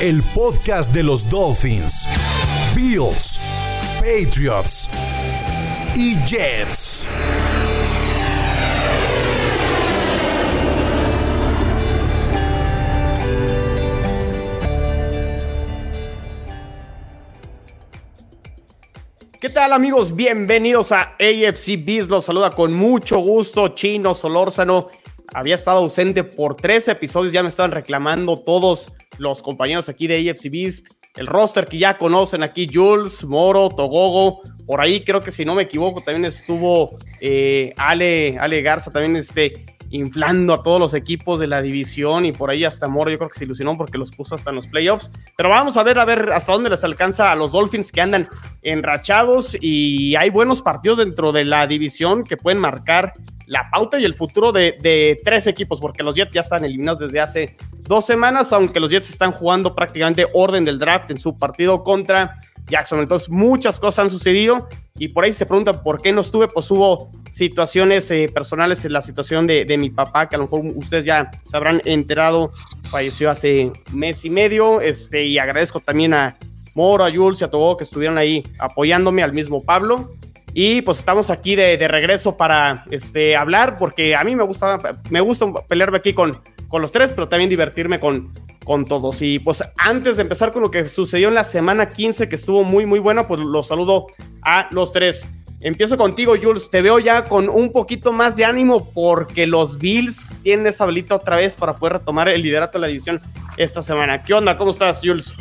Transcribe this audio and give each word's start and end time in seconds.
el 0.00 0.22
podcast 0.34 0.92
de 0.92 1.04
los 1.04 1.28
Dolphins, 1.28 2.08
Bills, 2.74 3.38
Patriots 4.00 4.90
y 5.94 6.16
Jets. 6.26 7.06
¿Qué 19.40 19.50
tal 19.50 19.72
amigos? 19.72 20.14
Bienvenidos 20.16 20.90
a 20.90 21.14
AFC 21.20 21.84
Beast. 21.84 22.10
Los 22.10 22.24
saluda 22.24 22.50
con 22.50 22.72
mucho 22.72 23.18
gusto 23.18 23.68
Chino 23.68 24.14
Solórzano. 24.14 24.88
Había 25.32 25.54
estado 25.54 25.78
ausente 25.78 26.24
por 26.24 26.56
tres 26.56 26.88
episodios, 26.88 27.32
ya 27.32 27.42
me 27.42 27.48
estaban 27.48 27.72
reclamando 27.72 28.38
todos 28.38 28.92
los 29.18 29.42
compañeros 29.42 29.88
aquí 29.88 30.06
de 30.06 30.30
AFC 30.30 30.50
Beast, 30.50 30.86
el 31.16 31.26
roster 31.26 31.66
que 31.66 31.78
ya 31.78 31.96
conocen 31.96 32.42
aquí, 32.42 32.68
Jules, 32.72 33.24
Moro, 33.24 33.70
Togogo, 33.70 34.42
por 34.66 34.80
ahí 34.80 35.04
creo 35.04 35.20
que 35.20 35.30
si 35.30 35.44
no 35.44 35.54
me 35.54 35.62
equivoco 35.62 36.00
también 36.00 36.24
estuvo 36.24 36.98
eh, 37.20 37.72
Ale, 37.76 38.36
Ale 38.38 38.62
Garza, 38.62 38.90
también 38.90 39.16
este, 39.16 39.73
inflando 39.94 40.52
a 40.54 40.62
todos 40.62 40.80
los 40.80 40.92
equipos 40.92 41.38
de 41.38 41.46
la 41.46 41.62
división 41.62 42.26
y 42.26 42.32
por 42.32 42.50
ahí 42.50 42.64
hasta 42.64 42.88
Moro 42.88 43.12
yo 43.12 43.18
creo 43.18 43.30
que 43.30 43.38
se 43.38 43.44
ilusionó 43.44 43.76
porque 43.76 43.96
los 43.96 44.10
puso 44.10 44.34
hasta 44.34 44.50
en 44.50 44.56
los 44.56 44.66
playoffs. 44.66 45.08
Pero 45.36 45.50
vamos 45.50 45.76
a 45.76 45.84
ver 45.84 46.00
a 46.00 46.04
ver 46.04 46.32
hasta 46.32 46.52
dónde 46.52 46.68
les 46.68 46.82
alcanza 46.82 47.30
a 47.30 47.36
los 47.36 47.52
Dolphins 47.52 47.92
que 47.92 48.00
andan 48.00 48.28
enrachados 48.62 49.56
y 49.60 50.16
hay 50.16 50.30
buenos 50.30 50.62
partidos 50.62 50.98
dentro 50.98 51.30
de 51.30 51.44
la 51.44 51.68
división 51.68 52.24
que 52.24 52.36
pueden 52.36 52.58
marcar 52.58 53.14
la 53.46 53.70
pauta 53.70 54.00
y 54.00 54.04
el 54.04 54.14
futuro 54.14 54.50
de, 54.50 54.76
de 54.80 55.20
tres 55.24 55.46
equipos 55.46 55.80
porque 55.80 56.02
los 56.02 56.16
Jets 56.16 56.32
ya 56.32 56.40
están 56.40 56.64
eliminados 56.64 56.98
desde 56.98 57.20
hace 57.20 57.56
dos 57.82 58.04
semanas, 58.04 58.52
aunque 58.52 58.80
los 58.80 58.90
Jets 58.90 59.10
están 59.10 59.30
jugando 59.30 59.76
prácticamente 59.76 60.26
orden 60.32 60.64
del 60.64 60.80
draft 60.80 61.12
en 61.12 61.18
su 61.18 61.38
partido 61.38 61.84
contra 61.84 62.34
Jackson. 62.66 63.00
Entonces, 63.00 63.28
muchas 63.28 63.78
cosas 63.78 64.04
han 64.04 64.10
sucedido 64.10 64.68
y 64.98 65.08
por 65.08 65.24
ahí 65.24 65.32
se 65.32 65.46
preguntan 65.46 65.82
por 65.82 66.00
qué 66.00 66.12
no 66.12 66.20
estuve. 66.20 66.48
Pues 66.48 66.70
hubo 66.70 67.10
situaciones 67.30 68.10
eh, 68.10 68.30
personales 68.32 68.84
en 68.84 68.92
la 68.92 69.02
situación 69.02 69.46
de, 69.46 69.64
de, 69.64 69.76
mi 69.76 69.90
papá, 69.90 70.28
que 70.28 70.36
a 70.36 70.38
lo 70.38 70.44
mejor 70.44 70.60
ustedes 70.76 71.04
ya 71.04 71.30
se 71.42 71.56
habrán 71.56 71.82
enterado, 71.84 72.52
falleció 72.90 73.30
hace 73.30 73.72
mes 73.92 74.24
y 74.24 74.30
medio. 74.30 74.80
Este, 74.80 75.24
y 75.24 75.38
agradezco 75.38 75.80
también 75.80 76.14
a 76.14 76.36
Moro, 76.74 77.04
a 77.04 77.12
Jules 77.12 77.40
y 77.40 77.44
a 77.44 77.48
Togo 77.48 77.76
que 77.76 77.84
estuvieron 77.84 78.18
ahí 78.18 78.42
apoyándome, 78.58 79.22
al 79.22 79.32
mismo 79.32 79.62
Pablo. 79.62 80.10
Y 80.54 80.82
pues 80.82 80.98
estamos 81.00 81.30
aquí 81.30 81.56
de, 81.56 81.76
de 81.76 81.88
regreso 81.88 82.36
para 82.36 82.84
este, 82.90 83.36
hablar, 83.36 83.76
porque 83.76 84.14
a 84.14 84.22
mí 84.22 84.36
me 84.36 84.44
gusta, 84.44 84.78
me 85.10 85.20
gusta 85.20 85.46
pelearme 85.68 85.98
aquí 85.98 86.14
con, 86.14 86.40
con 86.68 86.80
los 86.80 86.92
tres, 86.92 87.10
pero 87.12 87.28
también 87.28 87.50
divertirme 87.50 87.98
con, 87.98 88.32
con 88.64 88.84
todos. 88.84 89.20
Y 89.20 89.40
pues 89.40 89.64
antes 89.76 90.16
de 90.16 90.22
empezar 90.22 90.52
con 90.52 90.62
lo 90.62 90.70
que 90.70 90.84
sucedió 90.86 91.26
en 91.28 91.34
la 91.34 91.44
semana 91.44 91.90
15, 91.90 92.28
que 92.28 92.36
estuvo 92.36 92.62
muy, 92.62 92.86
muy 92.86 93.00
bueno, 93.00 93.26
pues 93.26 93.40
los 93.40 93.66
saludo 93.66 94.06
a 94.42 94.68
los 94.70 94.92
tres. 94.92 95.26
Empiezo 95.60 95.96
contigo, 95.96 96.34
Jules. 96.40 96.70
Te 96.70 96.82
veo 96.82 96.98
ya 96.98 97.24
con 97.24 97.48
un 97.48 97.72
poquito 97.72 98.12
más 98.12 98.36
de 98.36 98.44
ánimo 98.44 98.92
porque 98.92 99.46
los 99.46 99.78
Bills 99.78 100.36
tienen 100.42 100.66
esa 100.66 100.84
velita 100.84 101.16
otra 101.16 101.36
vez 101.36 101.56
para 101.56 101.74
poder 101.74 101.94
retomar 101.94 102.28
el 102.28 102.42
liderato 102.42 102.78
de 102.78 102.82
la 102.82 102.88
división 102.88 103.20
esta 103.56 103.82
semana. 103.82 104.22
¿Qué 104.22 104.34
onda? 104.34 104.56
¿Cómo 104.58 104.70
estás, 104.70 105.00
Jules? 105.02 105.32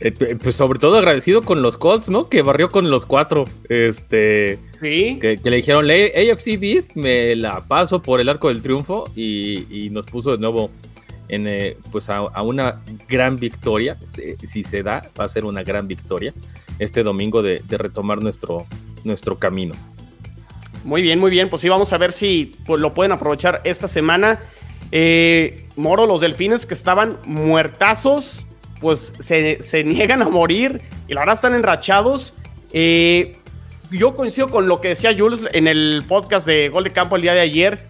Eh, 0.00 0.36
pues 0.42 0.56
sobre 0.56 0.78
todo 0.78 0.98
agradecido 0.98 1.42
con 1.42 1.62
los 1.62 1.76
Colts, 1.76 2.10
¿no? 2.10 2.28
Que 2.28 2.42
barrió 2.42 2.68
con 2.68 2.90
los 2.90 3.06
cuatro. 3.06 3.48
Este. 3.68 4.58
Sí. 4.80 5.18
Que, 5.20 5.36
que 5.36 5.50
le 5.50 5.56
dijeron, 5.56 5.86
AFC 5.90 6.58
Beast, 6.58 6.90
me 6.94 7.36
la 7.36 7.60
paso 7.66 8.02
por 8.02 8.20
el 8.20 8.28
arco 8.28 8.48
del 8.48 8.60
triunfo 8.60 9.10
y, 9.14 9.66
y 9.70 9.90
nos 9.90 10.06
puso 10.06 10.32
de 10.32 10.38
nuevo 10.38 10.70
en, 11.28 11.46
eh, 11.48 11.76
pues 11.90 12.10
a, 12.10 12.18
a, 12.18 12.42
una 12.42 12.82
gran 13.08 13.36
victoria. 13.36 13.96
Si, 14.08 14.36
si, 14.46 14.62
se 14.62 14.82
da, 14.82 15.10
va 15.18 15.24
a 15.24 15.28
ser 15.28 15.44
una 15.44 15.62
gran 15.62 15.88
victoria 15.88 16.34
este 16.78 17.02
domingo 17.02 17.42
de, 17.42 17.62
de, 17.68 17.78
retomar 17.78 18.20
nuestro, 18.20 18.66
nuestro 19.04 19.38
camino. 19.38 19.74
Muy 20.84 21.02
bien, 21.02 21.18
muy 21.18 21.30
bien. 21.30 21.48
Pues 21.48 21.62
sí, 21.62 21.68
vamos 21.68 21.92
a 21.92 21.98
ver 21.98 22.12
si 22.12 22.52
pues, 22.66 22.80
lo 22.80 22.94
pueden 22.94 23.12
aprovechar 23.12 23.60
esta 23.64 23.88
semana. 23.88 24.40
Eh, 24.92 25.66
Moro, 25.76 26.06
los 26.06 26.20
delfines 26.20 26.66
que 26.66 26.74
estaban 26.74 27.16
muertazos, 27.24 28.46
pues 28.84 29.14
se, 29.18 29.82
niegan 29.82 30.20
a 30.20 30.28
morir 30.28 30.82
y 31.08 31.14
la 31.14 31.22
verdad 31.22 31.36
están 31.36 31.54
enrachados. 31.54 32.34
Eh, 32.70 33.34
yo 33.90 34.14
coincido 34.14 34.50
con 34.50 34.68
lo 34.68 34.82
que 34.82 34.88
decía 34.88 35.16
Jules 35.16 35.40
en 35.54 35.66
el 35.66 36.04
podcast 36.06 36.46
de 36.46 36.68
Gol 36.68 36.84
de 36.84 36.90
Campo 36.90 37.16
el 37.16 37.22
día 37.22 37.32
de 37.32 37.40
ayer. 37.40 37.88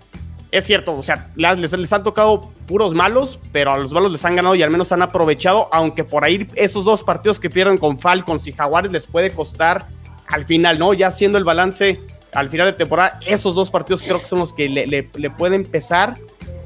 Es 0.52 0.66
cierto, 0.66 0.96
o 0.96 1.02
sea, 1.02 1.32
les, 1.34 1.72
les, 1.72 1.92
han 1.92 2.04
tocado 2.04 2.42
puros 2.68 2.94
malos, 2.94 3.40
pero 3.50 3.72
a 3.72 3.76
los 3.76 3.92
malos 3.92 4.12
les 4.12 4.24
han 4.24 4.36
ganado 4.36 4.54
y 4.54 4.62
al 4.62 4.70
menos 4.70 4.92
han 4.92 5.02
aprovechado, 5.02 5.68
aunque 5.72 6.04
por 6.04 6.22
ahí 6.22 6.46
esos 6.54 6.84
dos 6.84 7.02
partidos 7.02 7.40
que 7.40 7.50
pierden 7.50 7.76
con 7.76 7.98
Falcons 7.98 8.46
y 8.46 8.52
Jaguares 8.52 8.92
les 8.92 9.08
puede 9.08 9.32
costar 9.32 9.86
al 10.28 10.44
final, 10.44 10.78
¿no? 10.78 10.94
Ya 10.94 11.08
haciendo 11.08 11.38
el 11.38 11.44
balance 11.44 12.00
al 12.32 12.50
final 12.50 12.68
de 12.68 12.74
temporada, 12.74 13.18
esos 13.26 13.56
dos 13.56 13.68
partidos 13.68 14.00
creo 14.00 14.20
que 14.20 14.26
son 14.26 14.38
los 14.38 14.52
que 14.52 14.68
le, 14.68 14.86
le 14.86 15.30
pueden 15.30 15.64
pesar. 15.64 16.14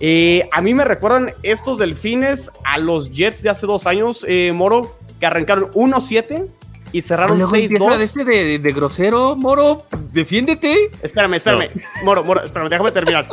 Eh, 0.00 0.48
a 0.53 0.62
mí 0.62 0.75
me 0.75 0.84
recuerdan 0.84 1.32
estos 1.42 1.78
delfines 1.78 2.50
a 2.64 2.78
los 2.78 3.12
Jets 3.12 3.42
de 3.42 3.50
hace 3.50 3.66
dos 3.66 3.86
años, 3.86 4.25
eh, 4.28 4.53
Moro, 4.54 4.97
que 5.19 5.26
arrancaron 5.26 5.70
1-7 5.72 6.47
y 6.92 7.03
cerraron 7.03 7.41
6-2. 7.41 8.00
ese 8.00 8.25
de, 8.25 8.59
de, 8.59 8.72
grosero, 8.72 9.36
Moro, 9.36 9.84
defiéndete. 10.12 10.91
Espérame, 11.03 11.34
espérame, 11.34 11.69
no. 11.75 11.82
Moro, 12.04 12.25
Moro, 12.25 12.42
espérame, 12.42 12.69
déjame 12.69 12.92
terminar. 12.92 13.28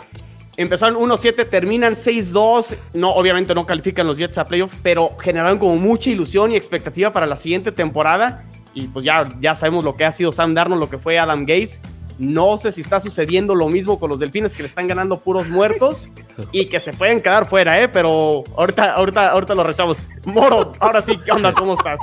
Empezaron 0.58 0.96
1-7, 0.96 1.50
terminan 1.50 1.94
6-2. 1.94 2.78
No, 2.94 3.12
obviamente 3.12 3.54
no 3.54 3.66
califican 3.66 4.08
los 4.08 4.18
Jets 4.18 4.38
a 4.38 4.46
playoff, 4.46 4.74
pero 4.82 5.16
generaron 5.20 5.60
como 5.60 5.76
mucha 5.76 6.10
ilusión 6.10 6.52
y 6.52 6.56
expectativa 6.56 7.12
para 7.12 7.26
la 7.26 7.36
siguiente 7.36 7.72
temporada. 7.72 8.44
Y 8.74 8.88
pues 8.88 9.06
ya, 9.06 9.30
ya 9.40 9.56
sabemos 9.56 9.84
lo 9.84 9.96
que 9.96 10.06
ha 10.06 10.12
sido 10.12 10.32
Sam 10.32 10.54
Darnold, 10.54 10.80
lo 10.80 10.90
que 10.90 10.98
fue 10.98 11.20
Adam 11.20 11.46
Gaze. 11.46 11.80
No 12.18 12.58
sé 12.58 12.72
si 12.72 12.82
está 12.82 13.00
sucediendo 13.00 13.56
lo 13.56 13.68
mismo 13.68 14.00
con 14.00 14.10
los 14.10 14.20
delfines 14.20 14.54
que 14.54 14.64
le 14.64 14.70
están 14.70 14.88
ganando 14.88 15.18
puros 15.18 15.50
muertos 15.50 16.10
y 16.52 16.68
que 16.68 16.80
se 16.80 16.94
pueden 16.94 17.22
quedar 17.22 17.48
fuera, 17.48 17.82
¿eh? 17.82 17.90
Pero 17.90 18.44
ahorita, 18.56 18.94
ahorita, 18.94 19.32
ahorita 19.32 19.56
lo 19.56 19.64
rezamos. 19.64 19.98
Moro, 20.26 20.74
ahora 20.80 21.02
sí, 21.02 21.18
¿qué 21.24 21.32
onda? 21.32 21.54
¿Cómo 21.54 21.74
estás? 21.74 22.00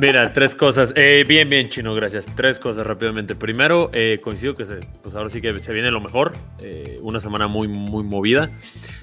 Mira, 0.00 0.32
tres 0.32 0.54
cosas. 0.54 0.92
Eh, 0.96 1.24
bien, 1.26 1.48
bien, 1.48 1.68
Chino, 1.68 1.94
gracias. 1.94 2.26
Tres 2.34 2.58
cosas 2.60 2.86
rápidamente. 2.86 3.34
Primero, 3.34 3.90
eh, 3.92 4.20
coincido 4.22 4.54
que 4.54 4.66
se, 4.66 4.80
pues 5.02 5.14
ahora 5.14 5.30
sí 5.30 5.40
que 5.40 5.58
se 5.58 5.72
viene 5.72 5.90
lo 5.90 6.00
mejor. 6.00 6.34
Eh, 6.60 6.98
una 7.02 7.20
semana 7.20 7.46
muy, 7.46 7.68
muy 7.68 8.04
movida. 8.04 8.50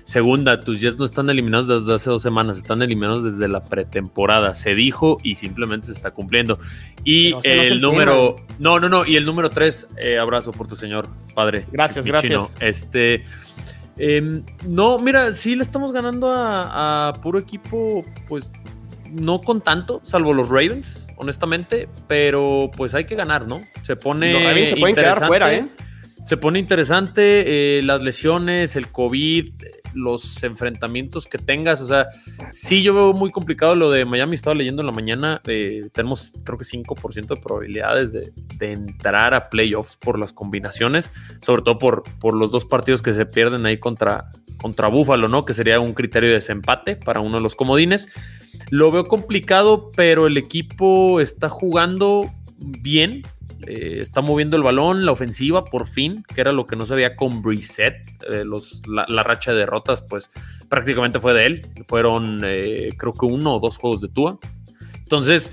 Segunda, 0.03 0.59
tus 0.59 0.81
Jets 0.81 0.97
no 0.99 1.05
están 1.05 1.29
eliminados 1.29 1.67
desde 1.67 1.93
hace 1.93 2.09
dos 2.09 2.21
semanas, 2.21 2.57
están 2.57 2.81
eliminados 2.81 3.23
desde 3.23 3.47
la 3.47 3.63
pretemporada. 3.63 4.55
Se 4.55 4.75
dijo 4.75 5.17
y 5.23 5.35
simplemente 5.35 5.87
se 5.87 5.93
está 5.93 6.11
cumpliendo. 6.11 6.59
Y 7.03 7.33
el 7.43 7.81
no 7.81 7.91
número. 7.91 8.35
Tema. 8.35 8.47
No, 8.59 8.79
no, 8.79 8.89
no. 8.89 9.05
Y 9.05 9.15
el 9.15 9.25
número 9.25 9.49
tres, 9.49 9.87
abrazo 10.19 10.51
por 10.51 10.67
tu 10.67 10.75
señor 10.75 11.07
padre. 11.33 11.65
Gracias, 11.71 12.05
gracias. 12.05 12.47
Chino. 12.47 12.59
Este. 12.59 13.23
Eh, 13.97 14.41
no, 14.67 14.97
mira, 14.97 15.33
sí 15.33 15.55
le 15.55 15.63
estamos 15.63 15.91
ganando 15.91 16.31
a, 16.31 17.09
a 17.09 17.13
puro 17.13 17.37
equipo, 17.37 18.03
pues 18.27 18.51
no 19.13 19.41
con 19.41 19.61
tanto, 19.61 20.01
salvo 20.03 20.33
los 20.33 20.49
Ravens, 20.49 21.07
honestamente, 21.17 21.87
pero 22.07 22.69
pues 22.75 22.93
hay 22.93 23.05
que 23.05 23.15
ganar, 23.15 23.47
¿no? 23.47 23.61
Se 23.81 23.95
pone. 23.95 24.33
Los 24.33 24.43
Ravens 24.43 24.69
se 24.69 24.75
pueden 24.77 24.95
quedar 24.95 25.27
fuera, 25.27 25.53
¿eh? 25.53 25.67
Se 26.25 26.37
pone 26.37 26.59
interesante 26.59 27.79
eh, 27.79 27.83
las 27.83 28.01
lesiones, 28.01 28.75
el 28.75 28.87
COVID, 28.87 29.51
los 29.93 30.43
enfrentamientos 30.43 31.27
que 31.27 31.37
tengas. 31.37 31.81
O 31.81 31.87
sea, 31.87 32.07
sí, 32.51 32.83
yo 32.83 32.93
veo 32.93 33.13
muy 33.13 33.31
complicado 33.31 33.75
lo 33.75 33.91
de 33.91 34.05
Miami. 34.05 34.35
Estaba 34.35 34.55
leyendo 34.55 34.81
en 34.81 34.87
la 34.87 34.91
mañana. 34.91 35.41
Eh, 35.47 35.89
tenemos, 35.93 36.33
creo 36.43 36.57
que 36.57 36.65
5% 36.65 37.27
de 37.27 37.37
probabilidades 37.37 38.11
de, 38.11 38.31
entrar 38.59 39.33
a 39.33 39.49
playoffs 39.49 39.97
por 39.97 40.17
las 40.17 40.31
combinaciones, 40.31 41.11
sobre 41.41 41.63
todo 41.63 41.77
por, 41.77 42.03
por 42.19 42.33
los 42.33 42.49
dos 42.49 42.65
partidos 42.65 43.01
que 43.01 43.13
se 43.13 43.25
pierden 43.25 43.65
ahí 43.65 43.77
contra, 43.77 44.31
contra 44.57 44.87
Búfalo, 44.87 45.27
¿no? 45.27 45.43
Que 45.43 45.53
sería 45.53 45.79
un 45.79 45.93
criterio 45.93 46.29
de 46.29 46.35
desempate 46.35 46.95
para 46.95 47.19
uno 47.19 47.37
de 47.37 47.43
los 47.43 47.55
comodines. 47.55 48.07
Lo 48.69 48.91
veo 48.91 49.07
complicado, 49.07 49.91
pero 49.95 50.27
el 50.27 50.37
equipo 50.37 51.19
está 51.19 51.49
jugando 51.49 52.31
bien. 52.57 53.23
Eh, 53.67 53.99
está 54.01 54.21
moviendo 54.21 54.57
el 54.57 54.63
balón, 54.63 55.05
la 55.05 55.11
ofensiva 55.11 55.65
por 55.65 55.87
fin, 55.87 56.23
que 56.33 56.41
era 56.41 56.51
lo 56.51 56.65
que 56.65 56.75
no 56.75 56.85
se 56.85 56.95
veía 56.95 57.15
con 57.15 57.41
Brissett. 57.41 57.95
Eh, 58.29 58.43
los, 58.45 58.81
la, 58.87 59.23
racha 59.23 59.51
de 59.51 59.59
derrotas, 59.59 60.01
pues 60.01 60.29
prácticamente 60.69 61.19
fue 61.19 61.33
de 61.33 61.45
él. 61.45 61.67
Fueron, 61.85 62.41
eh, 62.43 62.89
creo 62.97 63.13
que 63.13 63.25
uno 63.25 63.55
o 63.55 63.59
dos 63.59 63.77
juegos 63.77 64.01
de 64.01 64.09
Tua. 64.09 64.39
Entonces, 64.99 65.51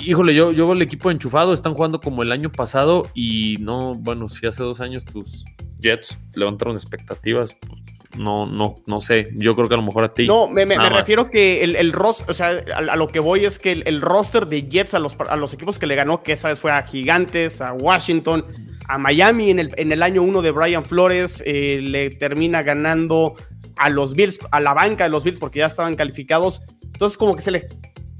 híjole, 0.00 0.34
yo, 0.34 0.52
yo 0.52 0.72
el 0.72 0.82
equipo 0.82 1.10
enchufado, 1.10 1.52
están 1.52 1.74
jugando 1.74 2.00
como 2.00 2.22
el 2.22 2.32
año 2.32 2.50
pasado 2.50 3.08
y 3.14 3.56
no, 3.60 3.94
bueno, 3.94 4.28
si 4.28 4.46
hace 4.46 4.62
dos 4.62 4.80
años 4.80 5.04
tus 5.04 5.44
Jets 5.78 6.18
levantaron 6.34 6.74
expectativas, 6.74 7.54
pues, 7.54 7.80
no, 8.16 8.46
no, 8.46 8.76
no 8.86 9.00
sé. 9.00 9.30
Yo 9.34 9.54
creo 9.54 9.68
que 9.68 9.74
a 9.74 9.76
lo 9.76 9.82
mejor 9.82 10.04
a 10.04 10.14
ti. 10.14 10.26
No, 10.26 10.48
me, 10.48 10.64
refiero 10.64 11.30
que 11.30 11.62
el, 11.62 11.76
el 11.76 11.92
roster, 11.92 12.30
o 12.30 12.34
sea, 12.34 12.60
a, 12.74 12.96
lo 12.96 13.08
que 13.08 13.20
voy 13.20 13.44
es 13.44 13.58
que 13.58 13.72
el, 13.72 14.00
roster 14.00 14.46
de 14.46 14.68
Jets 14.68 14.94
a 14.94 14.98
los, 14.98 15.16
a 15.28 15.36
los 15.36 15.52
equipos 15.52 15.78
que 15.78 15.86
le 15.86 15.94
ganó, 15.94 16.22
que 16.22 16.32
esa 16.32 16.48
vez 16.48 16.58
fue 16.58 16.72
a 16.72 16.82
Gigantes, 16.82 17.60
a 17.60 17.72
Washington, 17.72 18.44
a 18.88 18.98
Miami 18.98 19.50
en 19.50 19.58
el, 19.58 19.72
en 19.76 19.92
el 19.92 20.02
año 20.02 20.22
uno 20.22 20.42
de 20.42 20.50
Brian 20.50 20.84
Flores, 20.84 21.42
eh, 21.46 21.80
le 21.82 22.10
termina 22.10 22.62
ganando 22.62 23.34
a 23.76 23.88
los 23.88 24.14
Bills, 24.14 24.38
a 24.50 24.60
la 24.60 24.74
banca 24.74 25.04
de 25.04 25.10
los 25.10 25.24
Bills, 25.24 25.38
porque 25.38 25.60
ya 25.60 25.66
estaban 25.66 25.96
calificados. 25.96 26.62
Entonces, 26.82 27.18
como 27.18 27.36
que 27.36 27.42
se 27.42 27.50
le 27.50 27.68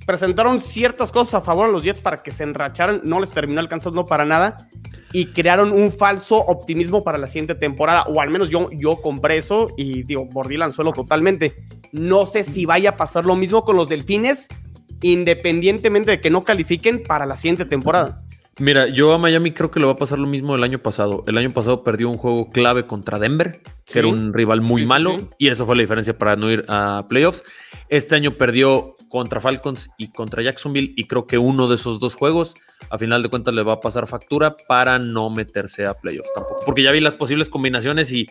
presentaron 0.07 0.61
ciertas 0.61 1.11
cosas 1.11 1.35
a 1.35 1.41
favor 1.41 1.67
a 1.67 1.71
los 1.71 1.83
Jets 1.83 2.01
para 2.01 2.23
que 2.23 2.31
se 2.31 2.45
enracharan, 2.45 3.01
no 3.05 3.21
les 3.21 3.33
terminó 3.33 3.61
alcanzando 3.61 4.07
para 4.07 4.25
nada 4.25 4.57
y 5.17 5.29
crearon 5.29 5.73
un 5.73 5.91
falso 5.91 6.37
optimismo 6.37 7.03
para 7.03 7.17
la 7.17 7.27
siguiente 7.27 7.55
temporada, 7.55 8.03
o 8.03 8.21
al 8.21 8.29
menos 8.29 8.51
yo, 8.51 8.69
yo 8.71 8.97
compré 8.97 9.39
eso 9.39 9.69
y 9.75 10.03
digo, 10.03 10.27
mordí 10.27 10.57
el 10.57 10.63
anzuelo 10.63 10.93
totalmente. 10.93 11.57
No 11.91 12.27
sé 12.27 12.45
si 12.45 12.67
vaya 12.67 12.91
a 12.91 12.97
pasar 12.99 13.25
lo 13.25 13.35
mismo 13.35 13.65
con 13.65 13.77
los 13.77 13.89
Delfines, 13.89 14.49
independientemente 15.01 16.11
de 16.11 16.21
que 16.21 16.29
no 16.29 16.45
califiquen 16.45 17.03
para 17.03 17.25
la 17.25 17.39
siguiente 17.39 17.65
temporada. 17.65 18.26
Mira, 18.59 18.89
yo 18.89 19.13
a 19.13 19.19
Miami 19.19 19.53
creo 19.53 19.71
que 19.71 19.81
le 19.81 19.87
va 19.87 19.93
a 19.93 19.97
pasar 19.97 20.19
lo 20.19 20.27
mismo 20.27 20.55
el 20.55 20.65
año 20.65 20.79
pasado. 20.79 21.25
El 21.27 21.37
año 21.37 21.53
pasado 21.53 21.85
perdió 21.85 22.09
un 22.09 22.17
juego 22.17 22.51
clave 22.51 22.87
contra 22.87 23.19
Denver, 23.19 23.61
que 23.85 23.99
era 23.99 24.09
un 24.09 24.33
rival 24.33 24.63
muy 24.63 24.87
malo, 24.87 25.17
y 25.37 25.49
eso 25.49 25.67
fue 25.67 25.77
la 25.77 25.83
diferencia 25.83 26.17
para 26.17 26.37
no 26.37 26.51
ir 26.51 26.65
a 26.69 27.05
playoffs. 27.07 27.45
Este 27.91 28.15
año 28.15 28.39
perdió 28.39 28.97
contra 29.11 29.41
Falcons 29.41 29.91
y 29.99 30.11
contra 30.11 30.43
Jacksonville, 30.43 30.95
y 30.97 31.07
creo 31.07 31.27
que 31.27 31.37
uno 31.37 31.69
de 31.69 31.75
esos 31.75 32.01
dos 32.01 32.15
juegos, 32.15 32.55
a 32.89 32.97
final 32.97 33.23
de 33.23 33.29
cuentas, 33.29 33.53
le 33.53 33.63
va 33.63 33.75
a 33.75 33.81
pasar 33.81 34.07
factura 34.07 34.57
para 34.67 34.99
no 34.99 35.29
meterse 35.29 35.85
a 35.85 35.93
playoffs 35.93 36.33
tampoco. 36.35 36.63
Porque 36.65 36.83
ya 36.83 36.93
vi 36.93 37.01
las 37.01 37.15
posibles 37.15 37.51
combinaciones 37.51 38.11
y 38.11 38.27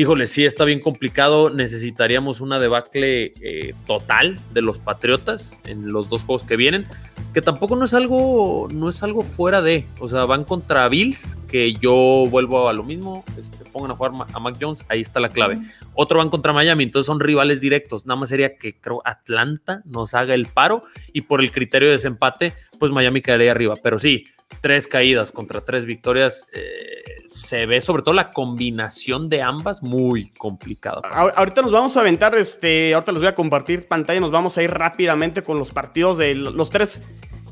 híjole, 0.00 0.26
sí 0.26 0.46
está 0.46 0.64
bien 0.64 0.80
complicado. 0.80 1.50
Necesitaríamos 1.50 2.40
una 2.40 2.58
debacle 2.58 3.34
eh, 3.42 3.74
total 3.86 4.38
de 4.54 4.62
los 4.62 4.78
Patriotas 4.78 5.60
en 5.64 5.92
los 5.92 6.08
dos 6.08 6.24
juegos 6.24 6.42
que 6.42 6.56
vienen, 6.56 6.86
que 7.34 7.42
tampoco 7.42 7.76
no 7.76 7.84
es 7.84 7.92
algo, 7.92 8.66
no 8.72 8.88
es 8.88 9.02
algo 9.02 9.22
fuera 9.22 9.60
de. 9.60 9.84
O 9.98 10.08
sea, 10.08 10.24
van 10.24 10.44
contra 10.44 10.88
Bills, 10.88 11.36
que 11.48 11.74
yo 11.74 12.26
vuelvo 12.30 12.70
a 12.70 12.72
lo 12.72 12.82
mismo. 12.82 13.24
Este, 13.38 13.62
pongan 13.66 13.90
a 13.90 13.94
jugar 13.94 14.12
a 14.32 14.40
Mac 14.40 14.56
Jones, 14.58 14.86
ahí 14.88 15.02
está 15.02 15.20
la 15.20 15.28
clave. 15.28 15.58
Otro 15.92 16.16
van 16.16 16.30
contra 16.30 16.54
Miami, 16.54 16.84
entonces 16.84 17.06
son 17.06 17.20
rivales 17.20 17.60
directos. 17.60 18.06
Nada 18.06 18.20
más 18.20 18.30
sería 18.30 18.56
que 18.56 18.80
creo 18.80 19.02
Atlanta 19.04 19.82
nos 19.84 20.14
haga 20.14 20.32
el 20.32 20.46
paro 20.46 20.82
y 21.12 21.20
por 21.20 21.42
el 21.42 21.52
criterio 21.52 21.88
de 21.88 21.92
desempate, 21.92 22.54
pues 22.78 22.90
Miami 22.90 23.20
quedaría 23.20 23.50
arriba. 23.50 23.74
Pero 23.82 23.98
sí, 23.98 24.24
tres 24.60 24.86
caídas 24.86 25.32
contra 25.32 25.64
tres 25.64 25.86
victorias, 25.86 26.46
eh, 26.52 27.24
se 27.28 27.66
ve 27.66 27.80
sobre 27.80 28.02
todo 28.02 28.14
la 28.14 28.30
combinación 28.30 29.28
de 29.28 29.42
ambas 29.42 29.82
muy 29.82 30.30
complicada. 30.30 31.00
Ahorita 31.02 31.62
nos 31.62 31.72
vamos 31.72 31.96
a 31.96 32.00
aventar, 32.00 32.34
este, 32.34 32.92
ahorita 32.92 33.12
les 33.12 33.20
voy 33.20 33.28
a 33.28 33.34
compartir 33.34 33.86
pantalla, 33.86 34.20
nos 34.20 34.30
vamos 34.30 34.58
a 34.58 34.62
ir 34.62 34.70
rápidamente 34.70 35.42
con 35.42 35.58
los 35.58 35.70
partidos 35.70 36.18
de 36.18 36.34
los 36.34 36.70
tres, 36.70 37.02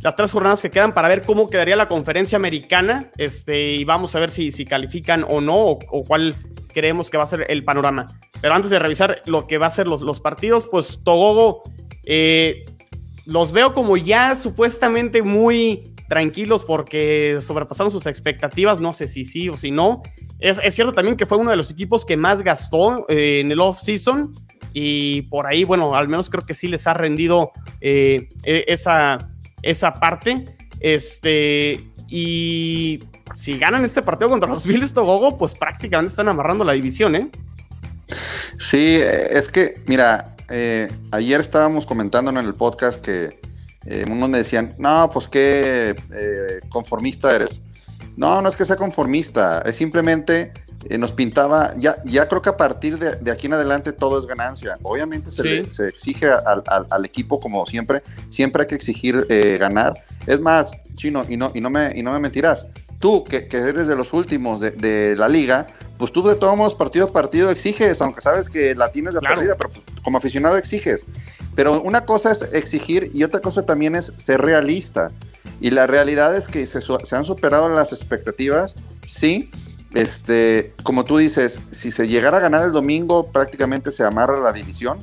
las 0.02 0.16
tres 0.16 0.32
jornadas 0.32 0.60
que 0.60 0.70
quedan 0.70 0.92
para 0.92 1.08
ver 1.08 1.22
cómo 1.22 1.48
quedaría 1.48 1.76
la 1.76 1.88
conferencia 1.88 2.36
americana, 2.36 3.10
este, 3.16 3.74
y 3.74 3.84
vamos 3.84 4.14
a 4.14 4.20
ver 4.20 4.30
si, 4.30 4.52
si 4.52 4.64
califican 4.64 5.24
o 5.28 5.40
no, 5.40 5.56
o, 5.56 6.04
cuál 6.04 6.34
creemos 6.74 7.08
que 7.08 7.16
va 7.16 7.24
a 7.24 7.28
ser 7.28 7.46
el 7.48 7.64
panorama. 7.64 8.06
Pero 8.40 8.54
antes 8.54 8.70
de 8.70 8.78
revisar 8.78 9.22
lo 9.24 9.46
que 9.46 9.58
va 9.58 9.66
a 9.66 9.70
ser 9.70 9.86
los, 9.86 10.02
los 10.02 10.20
partidos, 10.20 10.68
pues 10.70 11.00
Togogo, 11.04 11.62
eh, 12.04 12.64
los 13.24 13.52
veo 13.52 13.74
como 13.74 13.96
ya 13.96 14.34
supuestamente 14.36 15.22
muy 15.22 15.94
tranquilos 16.08 16.64
porque 16.64 17.38
sobrepasaron 17.42 17.92
sus 17.92 18.06
expectativas, 18.06 18.80
no 18.80 18.92
sé 18.92 19.06
si 19.06 19.24
sí 19.24 19.48
o 19.48 19.56
si 19.56 19.70
no. 19.70 20.02
Es, 20.40 20.58
cierto 20.74 20.92
también 20.92 21.16
que 21.16 21.26
fue 21.26 21.38
uno 21.38 21.50
de 21.50 21.56
los 21.56 21.70
equipos 21.70 22.04
que 22.04 22.16
más 22.16 22.42
gastó 22.42 23.06
eh, 23.08 23.40
en 23.40 23.52
el 23.52 23.60
off-season 23.60 24.34
y 24.72 25.22
por 25.22 25.46
ahí, 25.46 25.64
bueno, 25.64 25.94
al 25.94 26.08
menos 26.08 26.30
creo 26.30 26.44
que 26.44 26.54
sí 26.54 26.68
les 26.68 26.86
ha 26.86 26.94
rendido 26.94 27.52
eh, 27.80 28.28
e, 28.44 28.64
esa, 28.68 29.30
esa 29.62 29.92
parte. 29.94 30.44
Este, 30.80 31.80
y 32.08 33.00
si 33.34 33.58
ganan 33.58 33.84
este 33.84 34.02
partido 34.02 34.30
contra 34.30 34.48
los 34.48 34.66
Bills 34.66 34.94
Togogo, 34.94 35.36
pues 35.36 35.54
prácticamente 35.54 36.10
están 36.10 36.28
amarrando 36.28 36.64
la 36.64 36.72
división, 36.72 37.14
¿eh? 37.16 37.30
Sí, 38.58 38.98
es 39.02 39.48
que, 39.48 39.74
mira, 39.86 40.36
eh, 40.48 40.90
ayer 41.10 41.40
estábamos 41.40 41.84
comentando 41.84 42.30
en 42.30 42.38
el 42.38 42.54
podcast 42.54 43.04
que 43.04 43.38
eh, 43.90 44.04
unos 44.10 44.28
me 44.28 44.38
decían, 44.38 44.74
no, 44.78 45.10
pues 45.12 45.28
qué 45.28 45.96
eh, 46.12 46.60
conformista 46.68 47.34
eres. 47.34 47.60
No, 48.16 48.42
no 48.42 48.48
es 48.48 48.56
que 48.56 48.64
sea 48.64 48.76
conformista, 48.76 49.62
es 49.62 49.76
simplemente 49.76 50.52
eh, 50.88 50.98
nos 50.98 51.12
pintaba, 51.12 51.74
ya, 51.78 51.96
ya 52.04 52.28
creo 52.28 52.42
que 52.42 52.50
a 52.50 52.56
partir 52.56 52.98
de, 52.98 53.30
aquí 53.30 53.46
en 53.46 53.54
adelante 53.54 53.92
todo 53.92 54.18
es 54.18 54.26
ganancia. 54.26 54.76
Obviamente 54.82 55.30
se, 55.30 55.70
se 55.70 55.88
exige 55.88 56.28
al, 56.28 57.04
equipo 57.04 57.40
como 57.40 57.64
siempre, 57.66 58.02
siempre 58.30 58.62
hay 58.62 58.68
que 58.68 58.74
exigir 58.74 59.26
ganar. 59.58 59.94
Es 60.26 60.40
más, 60.40 60.72
Chino, 60.94 61.24
y 61.28 61.36
no, 61.36 61.50
y 61.54 61.60
no, 61.60 61.70
me, 61.70 61.92
y 61.96 62.02
no 62.02 62.12
me 62.12 62.18
mentirás, 62.18 62.66
tú 62.98 63.24
que, 63.24 63.48
eres 63.50 63.86
de 63.86 63.96
los 63.96 64.12
últimos 64.12 64.60
de, 64.60 65.14
la 65.16 65.28
liga, 65.28 65.66
pues 65.98 66.12
tú 66.12 66.22
de 66.22 66.36
todos 66.36 66.56
modos 66.56 66.74
partido 66.74 67.06
a 67.06 67.12
partido 67.12 67.50
exiges, 67.50 68.00
aunque 68.00 68.20
sabes 68.20 68.48
que 68.48 68.74
la 68.74 68.92
tienes 68.92 69.14
de 69.14 69.20
perdida, 69.20 69.56
pero 69.56 69.70
pues, 69.70 69.84
como 70.02 70.18
aficionado 70.18 70.56
exiges. 70.56 71.04
Pero 71.56 71.82
una 71.82 72.04
cosa 72.04 72.30
es 72.30 72.42
exigir 72.52 73.10
y 73.12 73.24
otra 73.24 73.40
cosa 73.40 73.66
también 73.66 73.96
es 73.96 74.12
ser 74.16 74.40
realista. 74.40 75.10
Y 75.60 75.70
la 75.70 75.88
realidad 75.88 76.36
es 76.36 76.46
que 76.46 76.64
se, 76.66 76.78
han 77.16 77.24
superado 77.24 77.68
las 77.68 77.92
expectativas, 77.92 78.76
sí. 79.06 79.50
Este, 79.94 80.74
como 80.84 81.04
tú 81.04 81.16
dices, 81.16 81.58
si 81.72 81.90
se 81.90 82.06
llegara 82.06 82.36
a 82.36 82.40
ganar 82.40 82.62
el 82.62 82.72
domingo, 82.72 83.32
prácticamente 83.32 83.90
se 83.90 84.04
amarra 84.04 84.38
la 84.38 84.52
división. 84.52 84.98